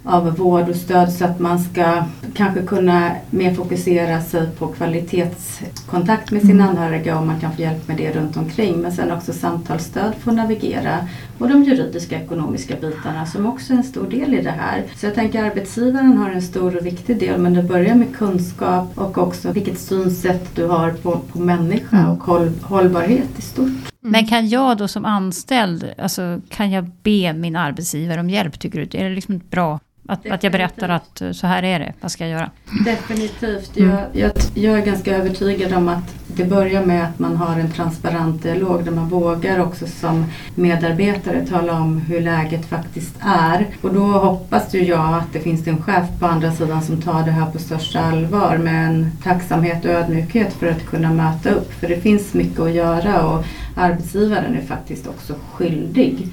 av 0.08 0.36
vård 0.36 0.68
och 0.68 0.76
stöd 0.76 1.12
så 1.12 1.24
att 1.24 1.38
man 1.38 1.58
ska 1.58 2.02
kanske 2.34 2.62
kunna 2.62 3.10
mer 3.30 3.54
fokusera 3.54 4.20
sig 4.20 4.46
på 4.58 4.66
kvalitetskontakt 4.66 6.30
med 6.30 6.42
sin 6.42 6.60
mm. 6.60 6.68
anhöriga 6.68 7.18
och 7.18 7.26
man 7.26 7.40
kan 7.40 7.52
få 7.52 7.62
hjälp 7.62 7.88
med 7.88 7.96
det 7.96 8.12
runt 8.12 8.36
omkring. 8.36 8.80
Men 8.80 8.92
sen 8.92 9.12
också 9.12 9.32
samtalsstöd 9.32 10.14
för 10.14 10.30
att 10.30 10.36
navigera 10.36 11.08
och 11.38 11.48
de 11.48 11.64
juridiska 11.64 12.20
ekonomiska 12.20 12.76
bitarna 12.80 13.26
som 13.26 13.46
också 13.46 13.72
är 13.72 13.76
en 13.76 13.84
stor 13.84 14.10
del 14.10 14.34
i 14.34 14.42
det 14.42 14.50
här. 14.50 14.84
Så 14.96 15.06
jag 15.06 15.14
tänker 15.14 15.44
arbetsgivaren 15.44 16.16
har 16.16 16.30
en 16.30 16.42
stor 16.42 16.76
och 16.76 16.86
viktig 16.86 17.18
del 17.18 17.40
men 17.40 17.54
det 17.54 17.62
börjar 17.62 17.94
med 17.94 18.16
kunskap 18.16 18.98
och 18.98 19.18
också 19.18 19.52
vilket 19.52 19.78
synsätt 19.78 20.56
du 20.56 20.66
har 20.66 20.90
på, 20.90 21.20
på 21.32 21.38
människa 21.38 21.96
mm. 21.96 22.10
och 22.10 22.24
håll, 22.24 22.52
hållbarhet 22.62 23.38
i 23.38 23.42
stort. 23.42 23.92
Men 24.00 24.26
kan 24.26 24.48
jag 24.48 24.76
då 24.76 24.88
som 24.88 25.04
anställd, 25.04 25.90
alltså, 25.98 26.40
kan 26.48 26.70
jag 26.70 26.90
be 27.02 27.32
min 27.32 27.56
arbetsgivare 27.56 28.20
om 28.20 28.30
hjälp 28.30 28.60
tycker 28.60 28.78
du? 28.78 28.98
Är 28.98 29.08
det 29.08 29.14
liksom 29.14 29.36
ett 29.36 29.50
bra 29.50 29.80
att, 30.08 30.30
att 30.30 30.42
jag 30.42 30.52
berättar 30.52 30.88
att 30.88 31.20
eh, 31.20 31.32
så 31.32 31.46
här 31.46 31.62
är 31.62 31.78
det, 31.78 31.92
vad 32.00 32.10
ska 32.10 32.24
jag 32.26 32.30
göra? 32.30 32.50
Definitivt. 32.84 33.76
Mm. 33.76 33.90
Jag, 33.90 34.06
jag, 34.12 34.32
jag, 34.54 34.78
är 34.78 34.86
ganska 34.86 35.16
övertygad 35.16 35.72
om 35.72 35.88
att 35.88 36.27
det 36.38 36.44
börjar 36.44 36.86
med 36.86 37.04
att 37.04 37.18
man 37.18 37.36
har 37.36 37.58
en 37.58 37.70
transparent 37.70 38.42
dialog 38.42 38.84
där 38.84 38.92
man 38.92 39.08
vågar 39.08 39.60
också 39.60 39.86
som 39.86 40.24
medarbetare 40.54 41.46
tala 41.46 41.72
om 41.72 41.98
hur 41.98 42.20
läget 42.20 42.66
faktiskt 42.66 43.14
är. 43.20 43.66
Och 43.80 43.94
då 43.94 44.04
hoppas 44.04 44.74
ju 44.74 44.84
jag 44.84 45.14
att 45.14 45.32
det 45.32 45.40
finns 45.40 45.66
en 45.66 45.82
chef 45.82 46.04
på 46.20 46.26
andra 46.26 46.52
sidan 46.52 46.82
som 46.82 47.02
tar 47.02 47.22
det 47.22 47.30
här 47.30 47.50
på 47.50 47.58
största 47.58 48.00
allvar 48.00 48.58
med 48.58 48.86
en 48.88 49.10
tacksamhet 49.22 49.84
och 49.84 49.90
ödmjukhet 49.90 50.52
för 50.52 50.66
att 50.66 50.86
kunna 50.86 51.12
möta 51.12 51.50
upp. 51.50 51.72
För 51.72 51.88
det 51.88 52.00
finns 52.00 52.34
mycket 52.34 52.60
att 52.60 52.74
göra 52.74 53.26
och 53.26 53.44
arbetsgivaren 53.76 54.56
är 54.56 54.62
faktiskt 54.62 55.06
också 55.06 55.34
skyldig 55.52 56.28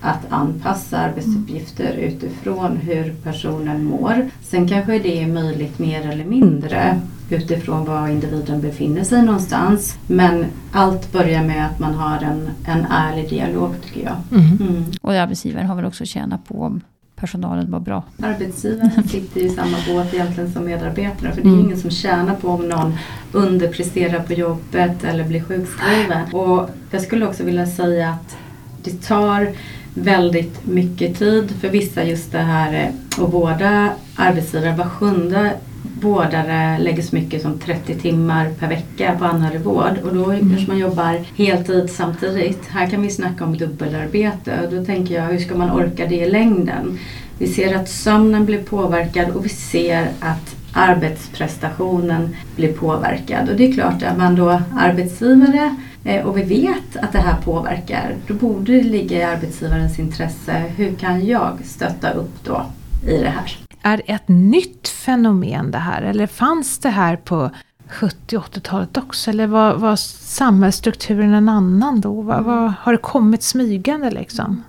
att 0.00 0.32
anpassa 0.32 0.98
arbetsuppgifter 0.98 1.92
utifrån 1.92 2.76
hur 2.76 3.14
personen 3.22 3.84
mår. 3.84 4.30
Sen 4.42 4.68
kanske 4.68 4.98
det 4.98 5.22
är 5.22 5.26
möjligt 5.26 5.78
mer 5.78 6.10
eller 6.10 6.24
mindre 6.24 7.00
utifrån 7.30 7.84
var 7.84 8.08
individen 8.08 8.60
befinner 8.60 9.04
sig 9.04 9.22
någonstans. 9.22 9.98
Men 10.06 10.44
allt 10.72 11.12
börjar 11.12 11.44
med 11.44 11.66
att 11.66 11.78
man 11.78 11.94
har 11.94 12.18
en, 12.18 12.50
en 12.66 12.86
ärlig 12.90 13.28
dialog 13.28 13.74
tycker 13.82 14.04
jag. 14.04 14.40
Mm. 14.40 14.58
Mm. 14.60 14.84
Och 15.02 15.12
arbetsgivaren 15.12 15.66
har 15.66 15.76
väl 15.76 15.84
också 15.84 16.04
tjänat 16.04 16.48
på 16.48 16.62
om 16.62 16.80
personalen 17.16 17.70
var 17.70 17.80
bra. 17.80 18.02
Arbetsgivaren 18.22 19.08
sitter 19.08 19.40
i 19.40 19.50
samma 19.50 19.76
båt 19.88 20.14
egentligen 20.14 20.52
som 20.52 20.64
medarbetarna. 20.64 21.34
För 21.34 21.42
det 21.42 21.48
är 21.48 21.52
mm. 21.52 21.64
ingen 21.64 21.80
som 21.80 21.90
tjänar 21.90 22.34
på 22.34 22.48
om 22.48 22.68
någon 22.68 22.94
underpresterar 23.32 24.20
på 24.20 24.32
jobbet 24.32 25.04
eller 25.04 25.24
blir 25.24 25.42
sjukskriven. 25.42 26.34
Och 26.34 26.70
jag 26.90 27.02
skulle 27.02 27.26
också 27.26 27.44
vilja 27.44 27.66
säga 27.66 28.10
att 28.10 28.36
det 28.82 29.02
tar 29.02 29.48
väldigt 29.94 30.66
mycket 30.66 31.18
tid 31.18 31.50
för 31.60 31.68
vissa 31.68 32.04
just 32.04 32.32
det 32.32 32.38
här 32.38 32.74
eh, 32.74 33.24
att 33.24 33.32
vårda 33.32 33.92
arbetsgivare. 34.16 34.76
Var 34.76 34.84
sjunde 34.84 35.52
vårdare 36.00 36.78
lägger 36.78 37.02
så 37.02 37.16
mycket 37.16 37.42
som 37.42 37.58
30 37.58 37.94
timmar 37.94 38.50
per 38.58 38.68
vecka 38.68 39.16
på 39.18 39.24
anhörigvård 39.24 39.98
och 40.04 40.14
då 40.14 40.24
mm. 40.30 40.50
kanske 40.50 40.68
man 40.68 40.78
jobbar 40.78 41.24
heltid 41.36 41.90
samtidigt. 41.90 42.66
Här 42.66 42.90
kan 42.90 43.02
vi 43.02 43.10
snacka 43.10 43.44
om 43.44 43.56
dubbelarbete 43.56 44.60
och 44.64 44.74
då 44.74 44.84
tänker 44.84 45.14
jag 45.14 45.22
hur 45.22 45.38
ska 45.38 45.54
man 45.54 45.70
orka 45.70 46.06
det 46.06 46.14
i 46.14 46.30
längden? 46.30 46.98
Vi 47.38 47.46
ser 47.46 47.76
att 47.76 47.88
sömnen 47.88 48.44
blir 48.44 48.62
påverkad 48.62 49.30
och 49.30 49.44
vi 49.44 49.48
ser 49.48 50.08
att 50.20 50.56
arbetsprestationen 50.72 52.36
blir 52.56 52.72
påverkad 52.72 53.48
och 53.48 53.56
det 53.56 53.68
är 53.68 53.72
klart 53.72 54.02
att 54.02 54.18
man 54.18 54.34
då 54.34 54.62
arbetsgivare 54.76 55.76
och 56.24 56.38
vi 56.38 56.42
vet 56.42 56.96
att 56.96 57.12
det 57.12 57.18
här 57.18 57.36
påverkar, 57.44 58.16
då 58.26 58.34
borde 58.34 58.72
det 58.72 58.82
ligga 58.82 59.18
i 59.18 59.22
arbetsgivarens 59.22 59.98
intresse. 59.98 60.64
Hur 60.76 60.94
kan 60.94 61.26
jag 61.26 61.64
stötta 61.64 62.10
upp 62.10 62.44
då 62.44 62.66
i 63.06 63.16
det 63.16 63.30
här? 63.30 63.56
är 63.82 64.02
ett 64.06 64.28
nytt 64.28 64.88
fenomen 64.88 65.70
det 65.70 65.78
här? 65.78 66.02
Eller 66.02 66.26
fanns 66.26 66.78
det 66.78 66.88
här 66.88 67.16
på 67.16 67.50
70-80-talet 67.88 68.96
också? 68.96 69.30
Eller 69.30 69.46
var, 69.46 69.74
var 69.74 69.96
samhällsstrukturen 69.96 71.34
en 71.34 71.48
annan 71.48 72.00
då? 72.00 72.22
Var, 72.22 72.40
var, 72.40 72.72
har 72.80 72.92
det 72.92 72.98
kommit 72.98 73.42
smygande 73.42 74.10
liksom? 74.10 74.62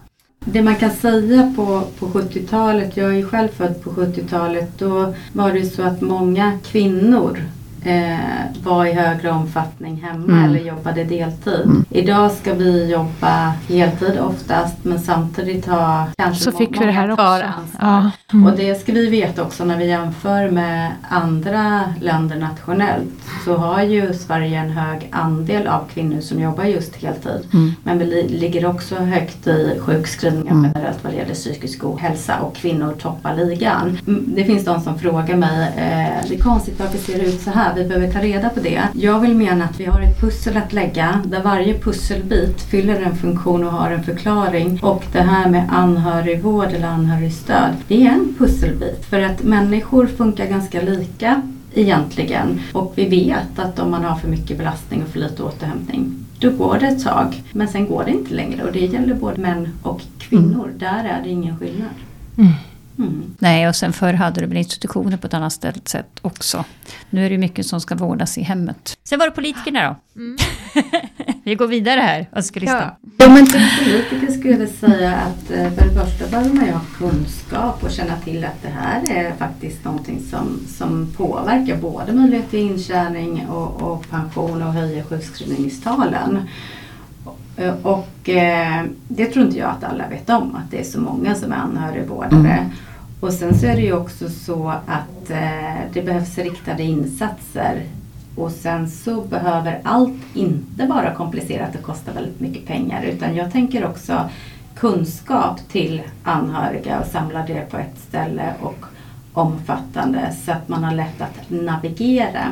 Det 0.45 0.61
man 0.61 0.75
kan 0.75 0.91
säga 0.91 1.53
på, 1.55 1.83
på 1.99 2.05
70-talet, 2.05 2.97
jag 2.97 3.17
är 3.17 3.25
själv 3.25 3.47
född 3.47 3.83
på 3.83 3.89
70-talet, 3.89 4.79
då 4.79 5.13
var 5.33 5.51
det 5.51 5.65
så 5.65 5.83
att 5.83 6.01
många 6.01 6.59
kvinnor 6.63 7.39
eh, 7.83 8.63
var 8.63 8.85
i 8.85 8.93
högre 8.93 9.31
omfattning 9.31 10.03
hemma 10.03 10.23
mm. 10.23 10.43
eller 10.43 10.59
jobbade 10.59 11.03
deltid. 11.03 11.61
Mm. 11.65 11.85
Idag 11.89 12.31
ska 12.31 12.53
vi 12.53 12.91
jobba 12.91 13.53
heltid 13.69 14.19
oftast 14.19 14.75
men 14.83 14.99
samtidigt 14.99 15.65
ha 15.65 16.07
kanske 16.17 16.43
Så 16.43 16.51
fick 16.51 16.81
vi 16.81 16.85
det 16.85 16.91
här 16.91 17.11
också. 17.11 17.23
Ja. 17.79 18.11
Mm. 18.33 18.45
Och 18.45 18.57
det 18.57 18.75
ska 18.75 18.91
vi 18.91 19.09
veta 19.09 19.43
också 19.43 19.65
när 19.65 19.77
vi 19.77 19.87
jämför 19.87 20.49
med 20.49 20.91
andra 21.09 21.83
länder 22.01 22.35
nationellt 22.35 23.09
så 23.45 23.57
har 23.57 23.81
ju 23.81 24.13
Sverige 24.13 24.59
en 24.59 24.69
hög 24.69 25.09
andel 25.11 25.67
av 25.67 25.87
kvinnor 25.93 26.21
som 26.21 26.39
jobbar 26.39 26.63
just 26.63 26.95
heltid. 26.95 27.47
Mm. 27.53 27.73
Men 27.83 27.99
vi 27.99 28.27
ligger 28.27 28.65
också 28.65 28.95
högt 28.95 29.47
i 29.47 29.79
sjukskrivningar 29.79 30.51
mm. 30.51 30.71
generellt 30.73 31.03
vad 31.03 31.13
det 31.13 31.17
gäller 31.17 31.33
psykisk 31.33 31.83
ohälsa 31.83 32.39
och 32.39 32.55
kvinnor 32.55 32.93
toppar 32.99 33.35
ligan. 33.35 33.97
Mm, 34.07 34.23
det 34.35 34.43
finns 34.43 34.65
de 34.65 34.81
som 34.81 34.99
frågar 34.99 35.35
mig, 35.35 35.67
eh, 35.77 36.29
det 36.29 36.35
är 36.35 36.39
konstigt 36.39 36.79
varför 36.79 36.97
ser 36.97 37.17
det 37.17 37.25
ut 37.25 37.41
så 37.41 37.49
här? 37.49 37.70
Vi 37.75 37.87
behöver 37.87 38.11
ta 38.11 38.19
reda 38.19 38.49
på 38.49 38.59
det. 38.59 38.81
Jag 38.93 39.19
vill 39.19 39.35
mena 39.35 39.65
att 39.65 39.79
vi 39.79 39.85
har 39.85 40.01
ett 40.01 40.19
pussel 40.19 40.57
att 40.57 40.73
lägga 40.73 41.21
där 41.25 41.43
varje 41.43 41.79
pusselbit 41.79 42.61
fyller 42.61 43.01
en 43.01 43.15
funktion 43.15 43.63
och 43.63 43.71
har 43.71 43.91
en 43.91 44.03
förklaring. 44.03 44.79
Och 44.83 45.03
det 45.11 45.21
här 45.21 45.49
med 45.49 45.69
anhörigvård 45.71 46.67
eller 46.67 46.87
anhörigstöd, 46.87 47.73
det 47.87 48.07
är 48.07 48.11
en 48.11 48.35
pusselbit. 48.37 49.05
För 49.05 49.21
att 49.21 49.43
människor 49.43 50.07
funkar 50.07 50.45
ganska 50.45 50.81
lika 50.81 51.41
egentligen. 51.73 52.61
Och 52.73 52.93
vi 52.95 53.09
vet 53.09 53.59
att 53.59 53.79
om 53.79 53.91
man 53.91 54.03
har 54.03 54.15
för 54.15 54.27
mycket 54.27 54.57
belastning 54.57 55.03
och 55.03 55.09
för 55.09 55.19
lite 55.19 55.43
återhämtning 55.43 56.25
då 56.41 56.49
går 56.51 56.77
det 56.79 56.87
ett 56.87 57.03
tag. 57.03 57.43
Men 57.51 57.67
sen 57.67 57.87
går 57.87 58.03
det 58.03 58.11
inte 58.11 58.33
längre 58.33 58.63
och 58.63 58.71
det 58.71 58.79
gäller 58.79 59.15
både 59.15 59.41
män 59.41 59.69
och 59.81 60.01
kvinnor. 60.17 60.65
Mm. 60.65 60.77
Där 60.77 61.03
är 61.03 61.23
det 61.23 61.29
ingen 61.29 61.57
skillnad. 61.57 61.89
Mm. 62.37 62.51
Mm. 62.97 63.35
Nej, 63.39 63.67
och 63.67 63.75
sen 63.75 63.93
förr 63.93 64.13
hade 64.13 64.41
du 64.41 64.47
väl 64.47 64.57
institutioner 64.57 65.17
på 65.17 65.27
ett 65.27 65.33
annat 65.33 65.65
sätt 65.85 66.19
också. 66.21 66.65
Nu 67.09 67.25
är 67.25 67.29
det 67.29 67.37
mycket 67.37 67.65
som 67.65 67.81
ska 67.81 67.95
vårdas 67.95 68.37
i 68.37 68.41
hemmet. 68.41 68.97
Sen 69.03 69.19
var 69.19 69.25
det 69.25 69.31
politikerna 69.31 69.89
då. 69.89 70.21
Mm. 70.21 70.37
Vi 71.43 71.55
går 71.55 71.67
vidare 71.67 71.99
här, 71.99 72.29
önskelistan. 72.31 72.81
Ja. 72.81 73.09
ja, 73.17 73.29
men 73.29 73.45
som 73.45 73.61
politiker 73.83 74.33
skulle 74.33 74.57
jag 74.57 74.69
säga 74.69 75.15
att 75.15 75.51
eh, 75.51 75.71
för 75.73 75.85
det 75.85 76.05
första 76.05 76.27
behöver 76.27 76.53
man 76.53 76.65
ju 76.65 76.71
ha 76.71 76.81
kunskap 76.97 77.83
och 77.83 77.91
känna 77.91 78.15
till 78.17 78.45
att 78.45 78.61
det 78.61 78.69
här 78.69 79.03
är 79.11 79.35
faktiskt 79.35 79.85
någonting 79.85 80.21
som, 80.29 80.59
som 80.67 81.13
påverkar 81.17 81.77
både 81.77 82.13
möjlighet 82.13 82.49
till 82.49 82.59
intjäning 82.59 83.47
och, 83.49 83.81
och 83.81 84.09
pension 84.09 84.61
och 84.61 84.73
höjer 84.73 85.03
sjukskrivningstalen. 85.03 86.47
Eh, 87.61 87.73
och 87.83 88.29
eh, 88.29 88.83
det 89.07 89.25
tror 89.25 89.45
inte 89.45 89.57
jag 89.57 89.69
att 89.69 89.83
alla 89.83 90.07
vet 90.07 90.29
om, 90.29 90.55
att 90.55 90.71
det 90.71 90.79
är 90.79 90.83
så 90.83 90.99
många 90.99 91.35
som 91.35 91.51
är 91.51 91.55
anhörigvårdare. 91.55 92.57
Mm. 92.57 92.65
Och 93.19 93.33
sen 93.33 93.59
så 93.59 93.65
är 93.65 93.75
det 93.75 93.81
ju 93.81 93.93
också 93.93 94.29
så 94.29 94.69
att 94.69 95.29
eh, 95.29 95.81
det 95.93 96.01
behövs 96.01 96.37
riktade 96.37 96.83
insatser. 96.83 97.83
Och 98.35 98.51
sen 98.51 98.89
så 98.89 99.21
behöver 99.21 99.79
allt 99.83 100.21
inte 100.33 100.85
vara 100.85 101.13
komplicerat 101.13 101.75
och 101.75 101.81
kosta 101.81 102.11
väldigt 102.11 102.39
mycket 102.39 102.65
pengar 102.67 103.03
utan 103.03 103.35
jag 103.35 103.51
tänker 103.51 103.85
också 103.85 104.29
kunskap 104.75 105.59
till 105.71 106.01
anhöriga 106.23 106.99
och 106.99 107.05
samla 107.05 107.45
det 107.47 107.69
på 107.71 107.77
ett 107.77 107.99
ställe 108.07 108.53
och 108.61 108.85
omfattande 109.33 110.33
så 110.45 110.51
att 110.51 110.69
man 110.69 110.83
har 110.83 110.95
lätt 110.95 111.21
att 111.21 111.49
navigera. 111.49 112.45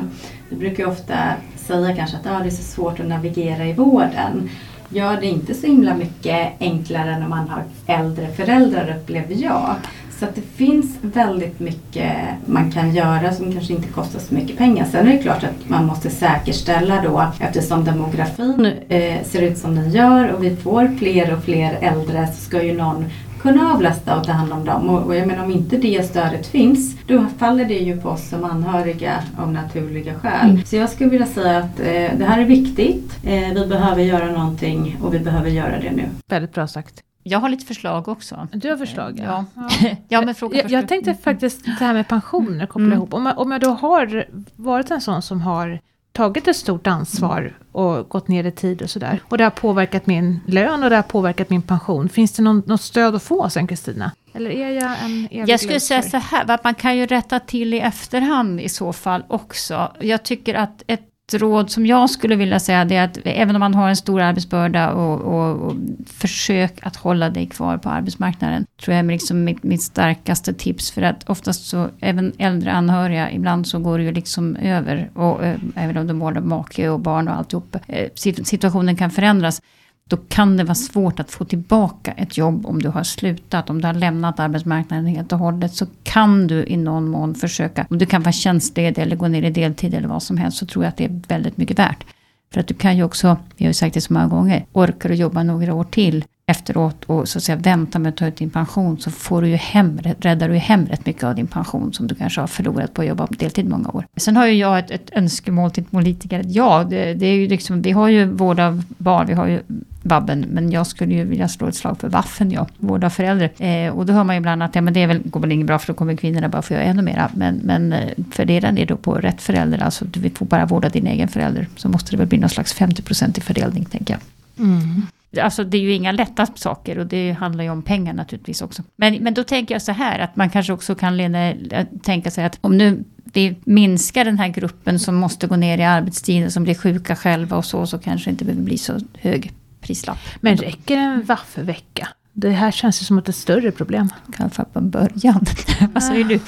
Vi 0.48 0.56
brukar 0.56 0.86
ofta 0.86 1.14
säga 1.56 1.96
kanske 1.96 2.16
att 2.16 2.26
ah, 2.26 2.38
det 2.38 2.46
är 2.48 2.50
så 2.50 2.62
svårt 2.62 3.00
att 3.00 3.06
navigera 3.06 3.66
i 3.66 3.72
vården 3.72 4.50
gör 4.90 5.20
det 5.20 5.26
inte 5.26 5.54
så 5.54 5.66
himla 5.66 5.94
mycket 5.94 6.52
enklare 6.60 7.18
när 7.18 7.28
man 7.28 7.48
har 7.48 7.64
äldre 7.86 8.28
föräldrar 8.28 8.96
upplever 8.96 9.34
jag. 9.34 9.74
Så 10.18 10.26
att 10.26 10.34
det 10.34 10.40
finns 10.40 10.98
väldigt 11.02 11.60
mycket 11.60 12.12
man 12.46 12.72
kan 12.72 12.94
göra 12.94 13.32
som 13.32 13.52
kanske 13.52 13.72
inte 13.72 13.88
kostar 13.88 14.20
så 14.20 14.34
mycket 14.34 14.58
pengar. 14.58 14.84
Sen 14.84 15.08
är 15.08 15.12
det 15.12 15.22
klart 15.22 15.44
att 15.44 15.68
man 15.68 15.86
måste 15.86 16.10
säkerställa 16.10 17.02
då 17.02 17.26
eftersom 17.40 17.84
demografin 17.84 18.66
eh, 18.88 19.24
ser 19.24 19.42
ut 19.42 19.58
som 19.58 19.74
den 19.74 19.90
gör 19.90 20.28
och 20.28 20.44
vi 20.44 20.56
får 20.56 20.98
fler 20.98 21.34
och 21.34 21.44
fler 21.44 21.78
äldre 21.80 22.26
så 22.26 22.40
ska 22.40 22.62
ju 22.62 22.76
någon 22.76 23.04
kunna 23.42 23.72
avlasta 23.72 24.18
och 24.18 24.24
ta 24.24 24.32
hand 24.32 24.52
om 24.52 24.64
dem. 24.64 24.88
Och, 24.88 25.06
och 25.06 25.16
jag 25.16 25.26
menar 25.26 25.44
om 25.44 25.50
inte 25.50 25.76
det 25.76 26.06
stödet 26.06 26.46
finns 26.46 26.96
då 27.06 27.26
faller 27.38 27.64
det 27.64 27.78
ju 27.78 28.00
på 28.00 28.08
oss 28.08 28.28
som 28.28 28.44
anhöriga 28.44 29.22
av 29.38 29.52
naturliga 29.52 30.14
skäl. 30.14 30.50
Mm. 30.50 30.64
Så 30.64 30.76
jag 30.76 30.90
skulle 30.90 31.10
vilja 31.10 31.26
säga 31.26 31.58
att 31.58 31.80
eh, 31.80 32.18
det 32.18 32.24
här 32.24 32.40
är 32.40 32.44
viktigt. 32.44 33.18
Eh, 33.24 33.54
vi 33.54 33.66
behöver 33.66 34.02
göra 34.02 34.30
någonting 34.30 34.96
och 35.02 35.14
vi 35.14 35.18
behöver 35.18 35.50
göra 35.50 35.80
det 35.80 35.90
nu. 35.90 36.08
Väldigt 36.28 36.52
bra 36.52 36.66
sagt. 36.66 37.02
Jag 37.22 37.38
har 37.38 37.48
lite 37.48 37.66
förslag 37.66 38.08
också. 38.08 38.48
Du 38.52 38.70
har 38.70 38.76
förslag? 38.76 39.22
Ja. 39.24 39.44
ja. 39.54 39.68
ja 40.08 40.22
men 40.22 40.34
fråga 40.34 40.56
jag, 40.58 40.70
jag 40.70 40.88
tänkte 40.88 41.14
faktiskt 41.14 41.64
det 41.64 41.84
här 41.84 41.94
med 41.94 42.08
pensioner 42.08 42.66
koppla 42.66 42.84
mm. 42.84 42.96
ihop. 42.96 43.14
Om 43.14 43.26
jag, 43.26 43.38
om 43.38 43.52
jag 43.52 43.60
då 43.60 43.70
har 43.70 44.24
varit 44.56 44.90
en 44.90 45.00
sån 45.00 45.22
som 45.22 45.40
har 45.40 45.80
tagit 46.12 46.48
ett 46.48 46.56
stort 46.56 46.86
ansvar 46.86 47.58
och 47.72 48.08
gått 48.08 48.28
ner 48.28 48.44
i 48.44 48.52
tid 48.52 48.82
och 48.82 48.90
sådär. 48.90 49.20
Och 49.28 49.38
det 49.38 49.44
har 49.44 49.50
påverkat 49.50 50.06
min 50.06 50.40
lön 50.46 50.82
och 50.82 50.90
det 50.90 50.96
har 50.96 51.02
påverkat 51.02 51.50
min 51.50 51.62
pension. 51.62 52.08
Finns 52.08 52.32
det 52.32 52.42
någon, 52.42 52.62
något 52.66 52.80
stöd 52.80 53.14
att 53.14 53.22
få 53.22 53.50
sen 53.50 53.66
Kristina? 53.66 54.12
Eller 54.32 54.50
är 54.50 54.70
jag 54.70 55.04
en 55.04 55.28
evig 55.30 55.48
Jag 55.48 55.60
skulle 55.60 55.80
säga 55.80 56.02
så 56.02 56.16
här, 56.16 56.50
att 56.50 56.64
man 56.64 56.74
kan 56.74 56.96
ju 56.96 57.06
rätta 57.06 57.40
till 57.40 57.74
i 57.74 57.80
efterhand 57.80 58.60
i 58.60 58.68
så 58.68 58.92
fall 58.92 59.24
också. 59.28 59.92
Jag 60.00 60.22
tycker 60.22 60.54
att 60.54 60.82
ett 60.86 61.09
råd 61.34 61.70
som 61.70 61.86
jag 61.86 62.10
skulle 62.10 62.36
vilja 62.36 62.60
säga 62.60 62.84
det 62.84 62.96
är 62.96 63.04
att 63.04 63.18
även 63.24 63.56
om 63.56 63.60
man 63.60 63.74
har 63.74 63.88
en 63.88 63.96
stor 63.96 64.20
arbetsbörda 64.20 64.92
och, 64.92 65.20
och, 65.20 65.56
och 65.56 65.76
försök 66.06 66.78
att 66.82 66.96
hålla 66.96 67.30
dig 67.30 67.46
kvar 67.46 67.78
på 67.78 67.88
arbetsmarknaden. 67.88 68.66
Tror 68.84 68.96
jag 68.96 69.04
är 69.04 69.10
liksom 69.10 69.44
mitt, 69.44 69.62
mitt 69.62 69.82
starkaste 69.82 70.54
tips 70.54 70.90
för 70.90 71.02
att 71.02 71.30
oftast 71.30 71.66
så 71.66 71.88
även 72.00 72.32
äldre 72.38 72.72
anhöriga 72.72 73.32
ibland 73.32 73.66
så 73.66 73.78
går 73.78 73.98
det 73.98 74.04
ju 74.04 74.12
liksom 74.12 74.56
över 74.56 75.10
och 75.14 75.44
eh, 75.44 75.56
även 75.74 75.96
om 75.96 76.06
de 76.06 76.18
vårdar 76.18 76.40
make 76.40 76.88
och 76.88 77.00
barn 77.00 77.28
och 77.28 77.36
alltihop. 77.36 77.76
Eh, 77.86 78.08
situationen 78.44 78.96
kan 78.96 79.10
förändras 79.10 79.62
då 80.10 80.16
kan 80.16 80.56
det 80.56 80.64
vara 80.64 80.74
svårt 80.74 81.20
att 81.20 81.30
få 81.30 81.44
tillbaka 81.44 82.12
ett 82.12 82.36
jobb 82.36 82.66
om 82.66 82.82
du 82.82 82.88
har 82.88 83.02
slutat. 83.02 83.70
Om 83.70 83.80
du 83.80 83.86
har 83.86 83.94
lämnat 83.94 84.40
arbetsmarknaden 84.40 85.06
helt 85.06 85.32
och 85.32 85.38
hållet 85.38 85.74
så 85.74 85.86
kan 86.02 86.46
du 86.46 86.64
i 86.64 86.76
någon 86.76 87.08
mån 87.08 87.34
försöka, 87.34 87.86
om 87.90 87.98
du 87.98 88.06
kan 88.06 88.22
vara 88.22 88.32
tjänstledig 88.32 89.02
eller 89.02 89.16
gå 89.16 89.28
ner 89.28 89.42
i 89.42 89.50
deltid 89.50 89.94
eller 89.94 90.08
vad 90.08 90.22
som 90.22 90.36
helst, 90.36 90.58
så 90.58 90.66
tror 90.66 90.84
jag 90.84 90.88
att 90.88 90.96
det 90.96 91.04
är 91.04 91.20
väldigt 91.28 91.56
mycket 91.56 91.78
värt. 91.78 92.04
För 92.52 92.60
att 92.60 92.66
du 92.66 92.74
kan 92.74 92.96
ju 92.96 93.02
också, 93.02 93.36
vi 93.56 93.64
har 93.64 93.70
ju 93.70 93.74
sagt 93.74 93.94
det 93.94 94.00
så 94.00 94.12
många 94.12 94.26
gånger, 94.26 94.64
orkar 94.72 95.08
du 95.08 95.14
jobba 95.14 95.42
några 95.42 95.74
år 95.74 95.84
till 95.84 96.24
efteråt 96.46 97.04
och 97.04 97.28
så 97.28 97.38
att 97.38 97.42
säga 97.42 97.56
vänta 97.56 97.98
med 97.98 98.10
att 98.10 98.16
ta 98.16 98.26
ut 98.26 98.36
din 98.36 98.50
pension 98.50 98.98
så 98.98 99.10
får 99.10 99.42
du 99.42 99.48
ju 99.48 99.56
hem, 99.56 99.98
räddar 99.98 100.48
du 100.48 100.54
ju 100.54 100.60
hem 100.60 100.86
rätt 100.86 101.06
mycket 101.06 101.24
av 101.24 101.34
din 101.34 101.46
pension 101.46 101.92
som 101.92 102.06
du 102.06 102.14
kanske 102.14 102.40
har 102.40 102.48
förlorat 102.48 102.94
på 102.94 103.02
att 103.02 103.08
jobba 103.08 103.26
deltid 103.30 103.68
många 103.68 103.88
år. 103.88 104.06
Sen 104.16 104.36
har 104.36 104.46
ju 104.46 104.54
jag 104.54 104.78
ett, 104.78 104.90
ett 104.90 105.10
önskemål 105.12 105.70
till 105.70 105.84
politiker. 105.84 106.42
Ja, 106.46 106.84
det, 106.90 107.14
det, 107.14 107.26
är 107.26 107.34
ju 107.34 107.48
liksom, 107.48 107.82
vi 107.82 107.90
har 107.90 108.08
ju 108.08 108.24
vård 108.24 108.60
av 108.60 108.82
barn, 108.98 109.26
vi 109.26 109.32
har 109.32 109.46
ju 109.46 109.62
vabben, 110.10 110.44
men 110.48 110.70
jag 110.70 110.86
skulle 110.86 111.14
ju 111.14 111.24
vilja 111.24 111.48
slå 111.48 111.68
ett 111.68 111.74
slag 111.74 112.00
för 112.00 112.08
vaffen, 112.08 112.50
ja, 112.50 112.66
vårda 112.78 113.10
förälder. 113.10 113.50
Eh, 113.58 113.92
och 113.92 114.06
då 114.06 114.12
hör 114.12 114.24
man 114.24 114.36
ju 114.36 114.38
ibland 114.38 114.62
att 114.62 114.74
ja, 114.74 114.80
men 114.80 114.94
det 114.94 115.02
är 115.02 115.06
väl, 115.06 115.20
går 115.24 115.40
väl 115.40 115.52
inget 115.52 115.66
bra 115.66 115.78
för 115.78 115.86
då 115.86 115.94
kommer 115.94 116.16
kvinnorna 116.16 116.48
bara 116.48 116.62
få 116.62 116.74
göra 116.74 116.84
ännu 116.84 117.02
mera. 117.02 117.30
Men, 117.34 117.60
men 117.64 117.92
eh, 117.92 118.08
för 118.32 118.44
det 118.44 118.56
är 118.56 118.86
då 118.86 118.96
på 118.96 119.14
rätt 119.14 119.42
förälder, 119.42 119.82
alltså 119.82 120.04
du 120.04 120.30
får 120.30 120.46
bara 120.46 120.66
vårda 120.66 120.88
din 120.88 121.06
egen 121.06 121.28
förälder, 121.28 121.66
så 121.76 121.88
måste 121.88 122.10
det 122.10 122.16
väl 122.16 122.26
bli 122.26 122.38
någon 122.38 122.50
slags 122.50 122.74
50% 122.74 123.38
i 123.38 123.40
fördelning, 123.40 123.84
tänker 123.84 124.14
jag. 124.14 124.20
Mm. 124.66 125.02
Alltså 125.40 125.64
det 125.64 125.76
är 125.76 125.82
ju 125.82 125.92
inga 125.92 126.12
lätta 126.12 126.46
saker 126.54 126.98
och 126.98 127.06
det 127.06 127.32
handlar 127.32 127.64
ju 127.64 127.70
om 127.70 127.82
pengar 127.82 128.12
naturligtvis 128.12 128.62
också. 128.62 128.82
Men, 128.96 129.14
men 129.14 129.34
då 129.34 129.44
tänker 129.44 129.74
jag 129.74 129.82
så 129.82 129.92
här 129.92 130.18
att 130.18 130.36
man 130.36 130.50
kanske 130.50 130.72
också 130.72 130.94
kan 130.94 131.16
lena, 131.16 131.54
tänka 132.02 132.30
sig 132.30 132.44
att 132.44 132.58
om 132.60 132.78
nu 132.78 133.04
vi 133.32 133.56
minskar 133.64 134.24
den 134.24 134.38
här 134.38 134.48
gruppen 134.48 134.98
som 134.98 135.14
måste 135.14 135.46
gå 135.46 135.56
ner 135.56 135.78
i 135.78 135.82
arbetstiden, 135.82 136.50
som 136.50 136.62
blir 136.62 136.74
sjuka 136.74 137.16
själva 137.16 137.56
och 137.56 137.64
så, 137.64 137.86
så 137.86 137.98
kanske 137.98 138.30
det 138.30 138.32
inte 138.32 138.44
behöver 138.44 138.64
bli 138.64 138.78
så 138.78 139.00
hög 139.18 139.52
prislapp. 139.80 140.18
Men 140.40 140.56
räcker 140.56 140.96
en 140.96 141.26
vecka? 141.56 142.08
Det 142.32 142.50
här 142.50 142.70
känns 142.70 143.02
ju 143.02 143.04
som 143.04 143.18
ett 143.18 143.34
större 143.34 143.70
problem. 143.70 144.08
Kanske 144.36 144.64
på 144.64 144.80
början. 144.80 145.46
Vad 145.92 146.02
säger 146.02 146.24
du? 146.24 146.40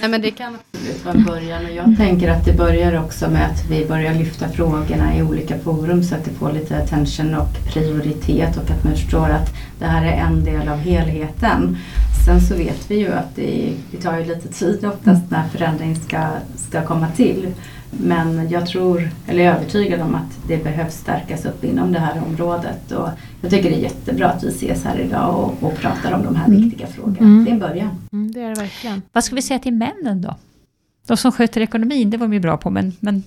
Nej, 0.00 0.10
men 0.10 0.22
det 0.22 0.30
kan 0.30 0.56
absolut 0.72 1.04
vara 1.04 1.14
en 1.14 1.24
början 1.24 1.64
och 1.64 1.72
jag 1.72 1.96
tänker 1.96 2.30
att 2.30 2.44
det 2.44 2.52
börjar 2.52 3.04
också 3.04 3.30
med 3.30 3.50
att 3.50 3.70
vi 3.70 3.86
börjar 3.86 4.14
lyfta 4.14 4.48
frågorna 4.48 5.16
i 5.16 5.22
olika 5.22 5.58
forum 5.58 6.02
så 6.02 6.14
att 6.14 6.24
det 6.24 6.30
får 6.30 6.52
lite 6.52 6.76
attention 6.76 7.34
och 7.34 7.72
prioritet 7.72 8.56
och 8.56 8.70
att 8.70 8.84
man 8.84 8.92
förstår 8.92 9.28
att 9.28 9.54
det 9.78 9.86
här 9.86 10.06
är 10.06 10.16
en 10.16 10.44
del 10.44 10.68
av 10.68 10.78
helheten. 10.78 11.76
Sen 12.26 12.40
så 12.40 12.54
vet 12.54 12.90
vi 12.90 12.98
ju 12.98 13.12
att 13.12 13.36
det, 13.36 13.72
det 13.90 13.96
tar 13.96 14.18
ju 14.18 14.24
lite 14.24 14.48
tid 14.48 14.84
oftast 14.84 15.30
när 15.30 15.48
förändring 15.48 15.96
ska, 15.96 16.28
ska 16.56 16.86
komma 16.86 17.08
till. 17.08 17.54
Men 18.00 18.50
jag 18.50 18.66
tror, 18.66 19.10
eller 19.26 19.44
är 19.44 19.54
övertygad 19.54 20.00
om 20.00 20.14
att 20.14 20.48
det 20.48 20.64
behövs 20.64 20.94
stärkas 20.94 21.44
upp 21.44 21.64
inom 21.64 21.92
det 21.92 21.98
här 21.98 22.22
området. 22.26 22.92
Och 22.92 23.08
jag 23.40 23.50
tycker 23.50 23.70
det 23.70 23.76
är 23.76 23.80
jättebra 23.80 24.28
att 24.28 24.44
vi 24.44 24.48
ses 24.48 24.84
här 24.84 24.98
idag 24.98 25.38
och, 25.38 25.66
och 25.66 25.76
pratar 25.76 26.12
om 26.12 26.22
de 26.22 26.36
här 26.36 26.46
mm. 26.46 26.62
viktiga 26.62 26.86
frågorna. 26.86 27.18
Mm. 27.18 27.44
Det 27.44 27.50
är 27.50 27.52
en 27.52 27.60
början. 27.60 27.90
Mm, 28.12 28.32
det 28.32 28.40
är 28.40 28.48
det 28.48 28.60
verkligen. 28.60 29.02
Vad 29.12 29.24
ska 29.24 29.34
vi 29.34 29.42
säga 29.42 29.58
till 29.58 29.72
männen 29.72 30.22
då? 30.22 30.36
De 31.06 31.16
som 31.16 31.32
sköter 31.32 31.60
ekonomin, 31.60 32.10
det 32.10 32.16
var 32.16 32.26
de 32.26 32.34
ju 32.34 32.40
bra 32.40 32.56
på, 32.56 32.70
men... 32.70 32.92
men 33.00 33.22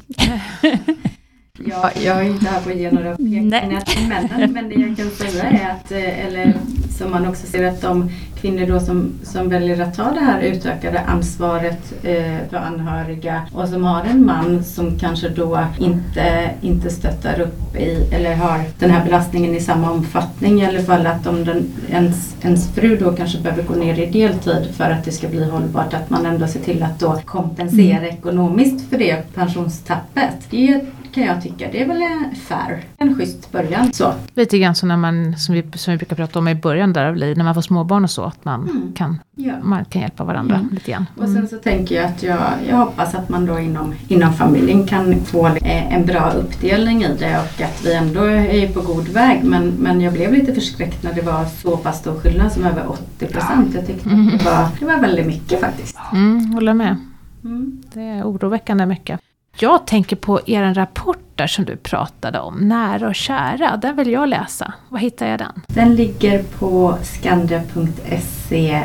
Ja, 1.63 1.91
jag 2.03 2.17
är 2.17 2.23
inte 2.23 2.45
här 2.45 2.59
för 2.59 2.71
att 2.71 2.77
ge 2.77 2.91
några 2.91 3.11
pekpinnar 3.11 3.81
till 3.81 4.07
männen 4.07 4.53
men 4.53 4.69
det 4.69 4.75
jag 4.75 4.97
kan 4.97 5.09
säga 5.09 5.43
är 5.43 5.71
att, 5.71 5.91
eh, 5.91 6.25
eller 6.25 6.53
som 6.97 7.11
man 7.11 7.27
också 7.27 7.47
ser 7.47 7.67
att 7.67 7.81
de 7.81 8.09
kvinnor 8.41 8.65
då 8.65 8.79
som, 8.79 9.11
som 9.23 9.49
väljer 9.49 9.81
att 9.81 9.95
ta 9.95 10.11
det 10.11 10.19
här 10.19 10.41
utökade 10.41 10.99
ansvaret 10.99 11.93
eh, 12.03 12.49
för 12.49 12.57
anhöriga 12.57 13.41
och 13.53 13.69
som 13.69 13.83
har 13.83 14.03
en 14.03 14.25
man 14.25 14.63
som 14.63 14.99
kanske 14.99 15.29
då 15.29 15.59
inte, 15.79 16.49
inte 16.61 16.89
stöttar 16.89 17.39
upp 17.39 17.75
i 17.75 18.07
eller 18.11 18.35
har 18.35 18.63
den 18.79 18.89
här 18.89 19.05
belastningen 19.05 19.55
i 19.55 19.59
samma 19.59 19.91
omfattning 19.91 20.61
i 20.61 20.65
alla 20.65 20.83
fall 20.83 21.07
att 21.07 21.27
om 21.27 21.45
den, 21.45 21.73
ens, 21.91 22.35
ens 22.41 22.75
fru 22.75 22.97
då 22.97 23.11
kanske 23.11 23.39
behöver 23.39 23.63
gå 23.63 23.75
ner 23.75 23.99
i 23.99 24.05
deltid 24.05 24.75
för 24.77 24.89
att 24.89 25.05
det 25.05 25.11
ska 25.11 25.27
bli 25.27 25.49
hållbart 25.49 25.93
att 25.93 26.09
man 26.09 26.25
ändå 26.25 26.47
ser 26.47 26.59
till 26.59 26.83
att 26.83 26.99
då 26.99 27.21
kompensera 27.25 27.97
mm. 27.97 28.09
ekonomiskt 28.09 28.89
för 28.89 28.97
det 28.97 29.33
pensionstappet. 29.33 30.47
Det 30.49 30.81
kan 31.15 31.23
jag 31.23 31.43
tycka. 31.43 31.67
Det 31.71 31.81
är 31.81 31.87
väl 31.87 32.01
en 32.01 32.35
fair, 32.35 32.83
en 32.97 33.15
schysst 33.15 33.51
början. 33.51 33.93
Så. 33.93 34.13
Lite 34.33 34.59
grann 34.59 34.75
så 34.75 34.85
när 34.85 34.97
man, 34.97 35.37
som 35.37 35.55
vi, 35.55 35.63
som 35.75 35.91
vi 35.91 35.97
brukar 35.97 36.15
prata 36.15 36.39
om 36.39 36.47
i 36.47 36.55
början 36.55 36.93
där 36.93 37.05
av 37.05 37.15
livet, 37.15 37.37
när 37.37 37.43
man 37.43 37.53
får 37.53 37.61
småbarn 37.61 38.03
och 38.03 38.09
så, 38.09 38.23
att 38.23 38.45
man, 38.45 38.69
mm. 38.69 38.93
kan, 38.93 39.19
ja. 39.35 39.53
man 39.63 39.85
kan 39.85 40.01
hjälpa 40.01 40.23
varandra 40.23 40.55
mm. 40.55 40.69
lite 40.71 40.91
grann. 40.91 41.05
Mm. 41.17 41.29
Och 41.29 41.35
sen 41.35 41.47
så 41.47 41.57
tänker 41.57 41.95
jag 41.95 42.05
att 42.05 42.23
jag, 42.23 42.39
jag 42.69 42.75
hoppas 42.75 43.15
att 43.15 43.29
man 43.29 43.45
då 43.45 43.59
inom, 43.59 43.93
inom 44.07 44.33
familjen 44.33 44.87
kan 44.87 45.15
få 45.15 45.47
eh, 45.47 45.93
en 45.95 46.05
bra 46.05 46.31
uppdelning 46.31 47.03
i 47.03 47.17
det 47.19 47.37
och 47.39 47.61
att 47.61 47.85
vi 47.85 47.93
ändå 47.93 48.23
är 48.29 48.73
på 48.73 48.81
god 48.81 49.07
väg. 49.07 49.43
Men, 49.43 49.69
men 49.69 50.01
jag 50.01 50.13
blev 50.13 50.33
lite 50.33 50.53
förskräckt 50.53 51.03
när 51.03 51.13
det 51.13 51.21
var 51.21 51.45
så 51.45 51.77
pass 51.77 51.99
stor 51.99 52.19
skillnad 52.19 52.51
som 52.51 52.63
över 52.65 52.89
80 52.89 53.25
procent. 53.25 53.75
Jag 53.75 53.87
tyckte 53.87 54.09
att 54.09 54.39
det 54.39 54.45
var, 54.45 54.67
det 54.79 54.85
var 54.85 55.01
väldigt 55.01 55.27
mycket 55.27 55.59
faktiskt. 55.59 55.97
Mm, 56.11 56.53
håller 56.53 56.73
med. 56.73 56.97
Mm. 57.43 57.83
Det 57.93 58.01
är 58.01 58.23
oroväckande 58.23 58.85
mycket. 58.85 59.19
Jag 59.59 59.87
tänker 59.87 60.15
på 60.15 60.39
er 60.45 60.73
rapport 60.73 61.17
där 61.35 61.47
som 61.47 61.65
du 61.65 61.77
pratade 61.77 62.39
om, 62.39 62.55
Nära 62.55 63.07
och 63.07 63.15
kära. 63.15 63.77
Den 63.77 63.95
vill 63.95 64.11
jag 64.11 64.29
läsa. 64.29 64.73
Var 64.89 64.99
hittar 64.99 65.27
jag 65.27 65.39
den? 65.39 65.61
Den 65.67 65.95
ligger 65.95 66.43
på 66.43 66.97
skandia.se 67.03 68.83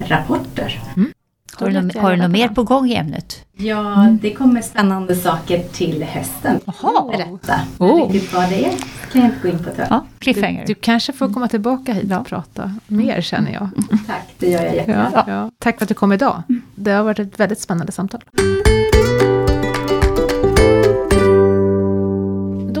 rapporter. 0.00 0.80
Mm. 0.96 1.12
Har 1.54 1.70
du, 1.70 1.80
något, 1.80 1.96
har 1.96 2.10
du 2.10 2.16
något 2.16 2.30
mer 2.30 2.48
på 2.48 2.62
gång 2.62 2.90
i 2.90 2.94
ämnet? 2.94 3.44
Ja, 3.56 4.02
mm. 4.02 4.18
det 4.22 4.34
kommer 4.34 4.62
spännande 4.62 5.16
saker 5.16 5.62
till 5.72 6.02
hösten. 6.02 6.60
Jaha! 6.64 7.10
Berätta. 7.10 7.60
Oh. 7.78 8.12
Riktigt 8.12 8.34
vad 8.34 8.48
det 8.48 8.64
är 8.64 8.72
kan 9.12 9.20
jag 9.20 9.24
inte 9.24 9.38
gå 9.42 9.48
in 9.48 9.64
på. 9.64 9.70
Ja, 9.76 10.04
du, 10.18 10.64
du, 10.66 10.74
kanske 10.74 11.12
får 11.12 11.32
komma 11.32 11.48
tillbaka 11.48 11.92
hit 11.92 12.12
och 12.12 12.26
prata 12.26 12.74
mer 12.86 13.20
känner 13.20 13.52
jag. 13.52 13.68
Tack, 14.06 14.28
det 14.38 14.50
gör 14.50 14.62
jag 14.62 14.74
jättegärna. 14.74 15.10
Ja, 15.14 15.24
ja. 15.26 15.50
Tack 15.58 15.78
för 15.78 15.84
att 15.84 15.88
du 15.88 15.94
kom 15.94 16.12
idag. 16.12 16.42
Det 16.74 16.90
har 16.90 17.04
varit 17.04 17.18
ett 17.18 17.40
väldigt 17.40 17.60
spännande 17.60 17.92
samtal. 17.92 18.20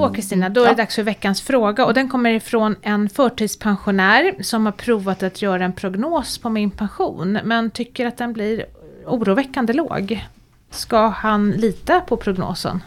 Då 0.08 0.14
Kristina, 0.14 0.48
då 0.48 0.64
är 0.64 0.68
det 0.68 0.74
dags 0.74 0.94
för 0.94 1.02
veckans 1.02 1.42
fråga 1.42 1.84
och 1.84 1.94
den 1.94 2.08
kommer 2.08 2.30
ifrån 2.30 2.76
en 2.82 3.08
förtidspensionär 3.08 4.42
som 4.42 4.64
har 4.64 4.72
provat 4.72 5.22
att 5.22 5.42
göra 5.42 5.64
en 5.64 5.72
prognos 5.72 6.38
på 6.38 6.50
min 6.50 6.70
pension 6.70 7.38
men 7.44 7.70
tycker 7.70 8.06
att 8.06 8.16
den 8.16 8.32
blir 8.32 8.64
oroväckande 9.06 9.72
låg. 9.72 10.26
Ska 10.70 11.08
han 11.08 11.50
lita 11.50 12.00
på 12.00 12.16
prognosen? 12.16 12.82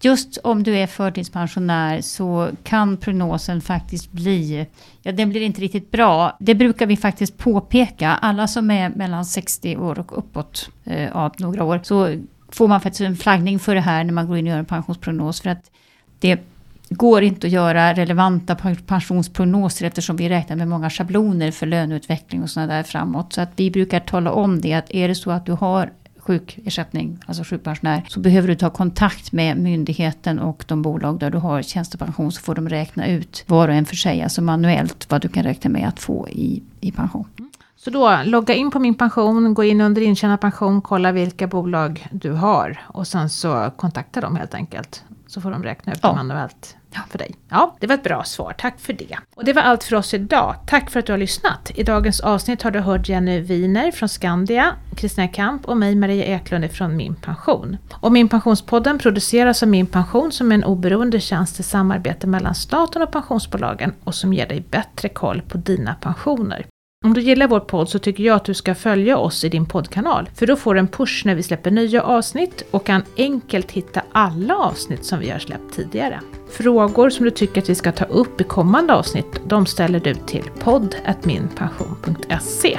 Just 0.00 0.38
om 0.42 0.62
du 0.62 0.76
är 0.76 0.86
förtidspensionär 0.86 2.00
så 2.00 2.50
kan 2.62 2.96
prognosen 2.96 3.60
faktiskt 3.60 4.12
bli, 4.12 4.66
ja 5.02 5.12
den 5.12 5.30
blir 5.30 5.40
inte 5.40 5.60
riktigt 5.60 5.90
bra. 5.90 6.36
Det 6.40 6.54
brukar 6.54 6.86
vi 6.86 6.96
faktiskt 6.96 7.38
påpeka. 7.38 8.08
Alla 8.22 8.48
som 8.48 8.70
är 8.70 8.88
mellan 8.88 9.24
60 9.24 9.76
år 9.76 9.98
och 9.98 10.18
uppåt 10.18 10.70
eh, 10.84 11.16
av 11.16 11.32
några 11.38 11.64
år 11.64 11.80
så 11.82 12.20
får 12.48 12.68
man 12.68 12.80
faktiskt 12.80 13.00
en 13.00 13.16
flaggning 13.16 13.58
för 13.58 13.74
det 13.74 13.80
här 13.80 14.04
när 14.04 14.12
man 14.12 14.26
går 14.26 14.36
in 14.36 14.46
och 14.46 14.50
gör 14.50 14.58
en 14.58 14.64
pensionsprognos. 14.64 15.40
För 15.40 15.50
att 15.50 15.70
det 16.18 16.40
går 16.88 17.22
inte 17.22 17.46
att 17.46 17.52
göra 17.52 17.92
relevanta 17.92 18.56
pensionsprognoser 18.86 19.86
eftersom 19.86 20.16
vi 20.16 20.28
räknar 20.28 20.56
med 20.56 20.68
många 20.68 20.90
schabloner 20.90 21.50
för 21.50 21.66
löneutveckling 21.66 22.42
och 22.42 22.50
sådana 22.50 22.72
där 22.72 22.82
framåt. 22.82 23.32
Så 23.32 23.40
att 23.40 23.50
vi 23.56 23.70
brukar 23.70 24.00
tala 24.00 24.32
om 24.32 24.60
det 24.60 24.74
att 24.74 24.94
är 24.94 25.08
det 25.08 25.14
så 25.14 25.30
att 25.30 25.46
du 25.46 25.52
har 25.52 25.90
sjukersättning, 26.26 27.18
alltså 27.26 27.44
sjukpensionär, 27.44 28.02
så 28.08 28.20
behöver 28.20 28.48
du 28.48 28.54
ta 28.54 28.70
kontakt 28.70 29.32
med 29.32 29.58
myndigheten 29.58 30.38
och 30.38 30.64
de 30.68 30.82
bolag 30.82 31.18
där 31.18 31.30
du 31.30 31.38
har 31.38 31.62
tjänstepension 31.62 32.32
så 32.32 32.40
får 32.40 32.54
de 32.54 32.68
räkna 32.68 33.06
ut 33.08 33.44
var 33.46 33.68
och 33.68 33.74
en 33.74 33.86
för 33.86 33.96
sig, 33.96 34.22
alltså 34.22 34.42
manuellt 34.42 35.06
vad 35.10 35.22
du 35.22 35.28
kan 35.28 35.44
räkna 35.44 35.70
med 35.70 35.88
att 35.88 36.00
få 36.00 36.28
i, 36.28 36.62
i 36.80 36.92
pension. 36.92 37.28
Så 37.76 37.90
då, 37.90 38.18
logga 38.24 38.54
in 38.54 38.70
på 38.70 38.78
min 38.78 38.94
pension, 38.94 39.54
gå 39.54 39.64
in 39.64 39.80
under 39.80 40.02
intjänad 40.02 40.40
pension, 40.40 40.82
kolla 40.82 41.12
vilka 41.12 41.46
bolag 41.46 42.06
du 42.10 42.32
har 42.32 42.80
och 42.82 43.06
sen 43.06 43.30
så 43.30 43.70
kontakta 43.76 44.20
dem 44.20 44.36
helt 44.36 44.54
enkelt. 44.54 45.04
Så 45.26 45.40
får 45.40 45.50
de 45.50 45.62
räkna 45.62 45.92
ut 45.92 45.98
ja. 46.02 46.08
det 46.08 46.14
manuellt 46.14 46.76
för 47.10 47.18
dig. 47.18 47.34
Ja, 47.48 47.76
det 47.80 47.86
var 47.86 47.94
ett 47.94 48.02
bra 48.02 48.24
svar. 48.24 48.54
Tack 48.58 48.80
för 48.80 48.92
det. 48.92 49.18
Och 49.34 49.44
det 49.44 49.52
var 49.52 49.62
allt 49.62 49.84
för 49.84 49.96
oss 49.96 50.14
idag. 50.14 50.54
Tack 50.66 50.90
för 50.90 51.00
att 51.00 51.06
du 51.06 51.12
har 51.12 51.18
lyssnat. 51.18 51.70
I 51.74 51.82
dagens 51.82 52.20
avsnitt 52.20 52.62
har 52.62 52.70
du 52.70 52.80
hört 52.80 53.08
Jenny 53.08 53.40
Wiener 53.40 53.90
från 53.90 54.08
Skandia, 54.08 54.74
Kristina 54.96 55.28
Kamp 55.28 55.64
och 55.64 55.76
mig 55.76 55.94
Maria 55.94 56.24
Eklund 56.24 56.70
från 56.70 56.96
Min 56.96 57.14
Pension. 57.14 57.76
Och 57.92 58.12
Min 58.12 58.28
Pensionspodden 58.28 58.98
produceras 58.98 59.62
av 59.62 59.68
Min 59.68 59.86
Pension 59.86 60.32
som 60.32 60.52
är 60.52 60.54
en 60.54 60.64
oberoende 60.64 61.20
tjänst 61.20 61.60
i 61.60 61.62
samarbete 61.62 62.26
mellan 62.26 62.54
staten 62.54 63.02
och 63.02 63.12
pensionsbolagen 63.12 63.94
och 64.04 64.14
som 64.14 64.32
ger 64.32 64.46
dig 64.46 64.64
bättre 64.70 65.08
koll 65.08 65.42
på 65.48 65.58
dina 65.58 65.94
pensioner. 65.94 66.66
Om 67.06 67.14
du 67.14 67.20
gillar 67.20 67.48
vår 67.48 67.60
podd 67.60 67.88
så 67.88 67.98
tycker 67.98 68.24
jag 68.24 68.36
att 68.36 68.44
du 68.44 68.54
ska 68.54 68.74
följa 68.74 69.18
oss 69.18 69.44
i 69.44 69.48
din 69.48 69.66
poddkanal, 69.66 70.30
för 70.34 70.46
då 70.46 70.56
får 70.56 70.74
du 70.74 70.80
en 70.80 70.88
push 70.88 71.26
när 71.26 71.34
vi 71.34 71.42
släpper 71.42 71.70
nya 71.70 72.02
avsnitt 72.02 72.62
och 72.70 72.86
kan 72.86 73.02
enkelt 73.16 73.70
hitta 73.70 74.02
alla 74.12 74.56
avsnitt 74.56 75.04
som 75.04 75.18
vi 75.18 75.30
har 75.30 75.38
släppt 75.38 75.74
tidigare. 75.74 76.20
Frågor 76.50 77.10
som 77.10 77.24
du 77.24 77.30
tycker 77.30 77.62
att 77.62 77.70
vi 77.70 77.74
ska 77.74 77.92
ta 77.92 78.04
upp 78.04 78.40
i 78.40 78.44
kommande 78.44 78.94
avsnitt, 78.94 79.40
de 79.46 79.66
ställer 79.66 80.00
du 80.00 80.14
till 80.14 80.44
podd.minpension.se. 80.58 82.78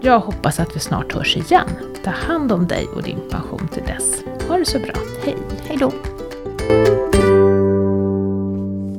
Jag 0.00 0.20
hoppas 0.20 0.60
att 0.60 0.76
vi 0.76 0.80
snart 0.80 1.12
hörs 1.12 1.36
igen. 1.36 1.68
Ta 2.04 2.10
hand 2.10 2.52
om 2.52 2.66
dig 2.66 2.86
och 2.96 3.02
din 3.02 3.20
pension 3.30 3.68
till 3.68 3.82
dess. 3.82 4.22
Ha 4.48 4.58
det 4.58 4.64
så 4.64 4.78
bra. 4.78 4.94
Hej! 5.24 5.36
Hej 5.68 5.76
då! 5.76 5.92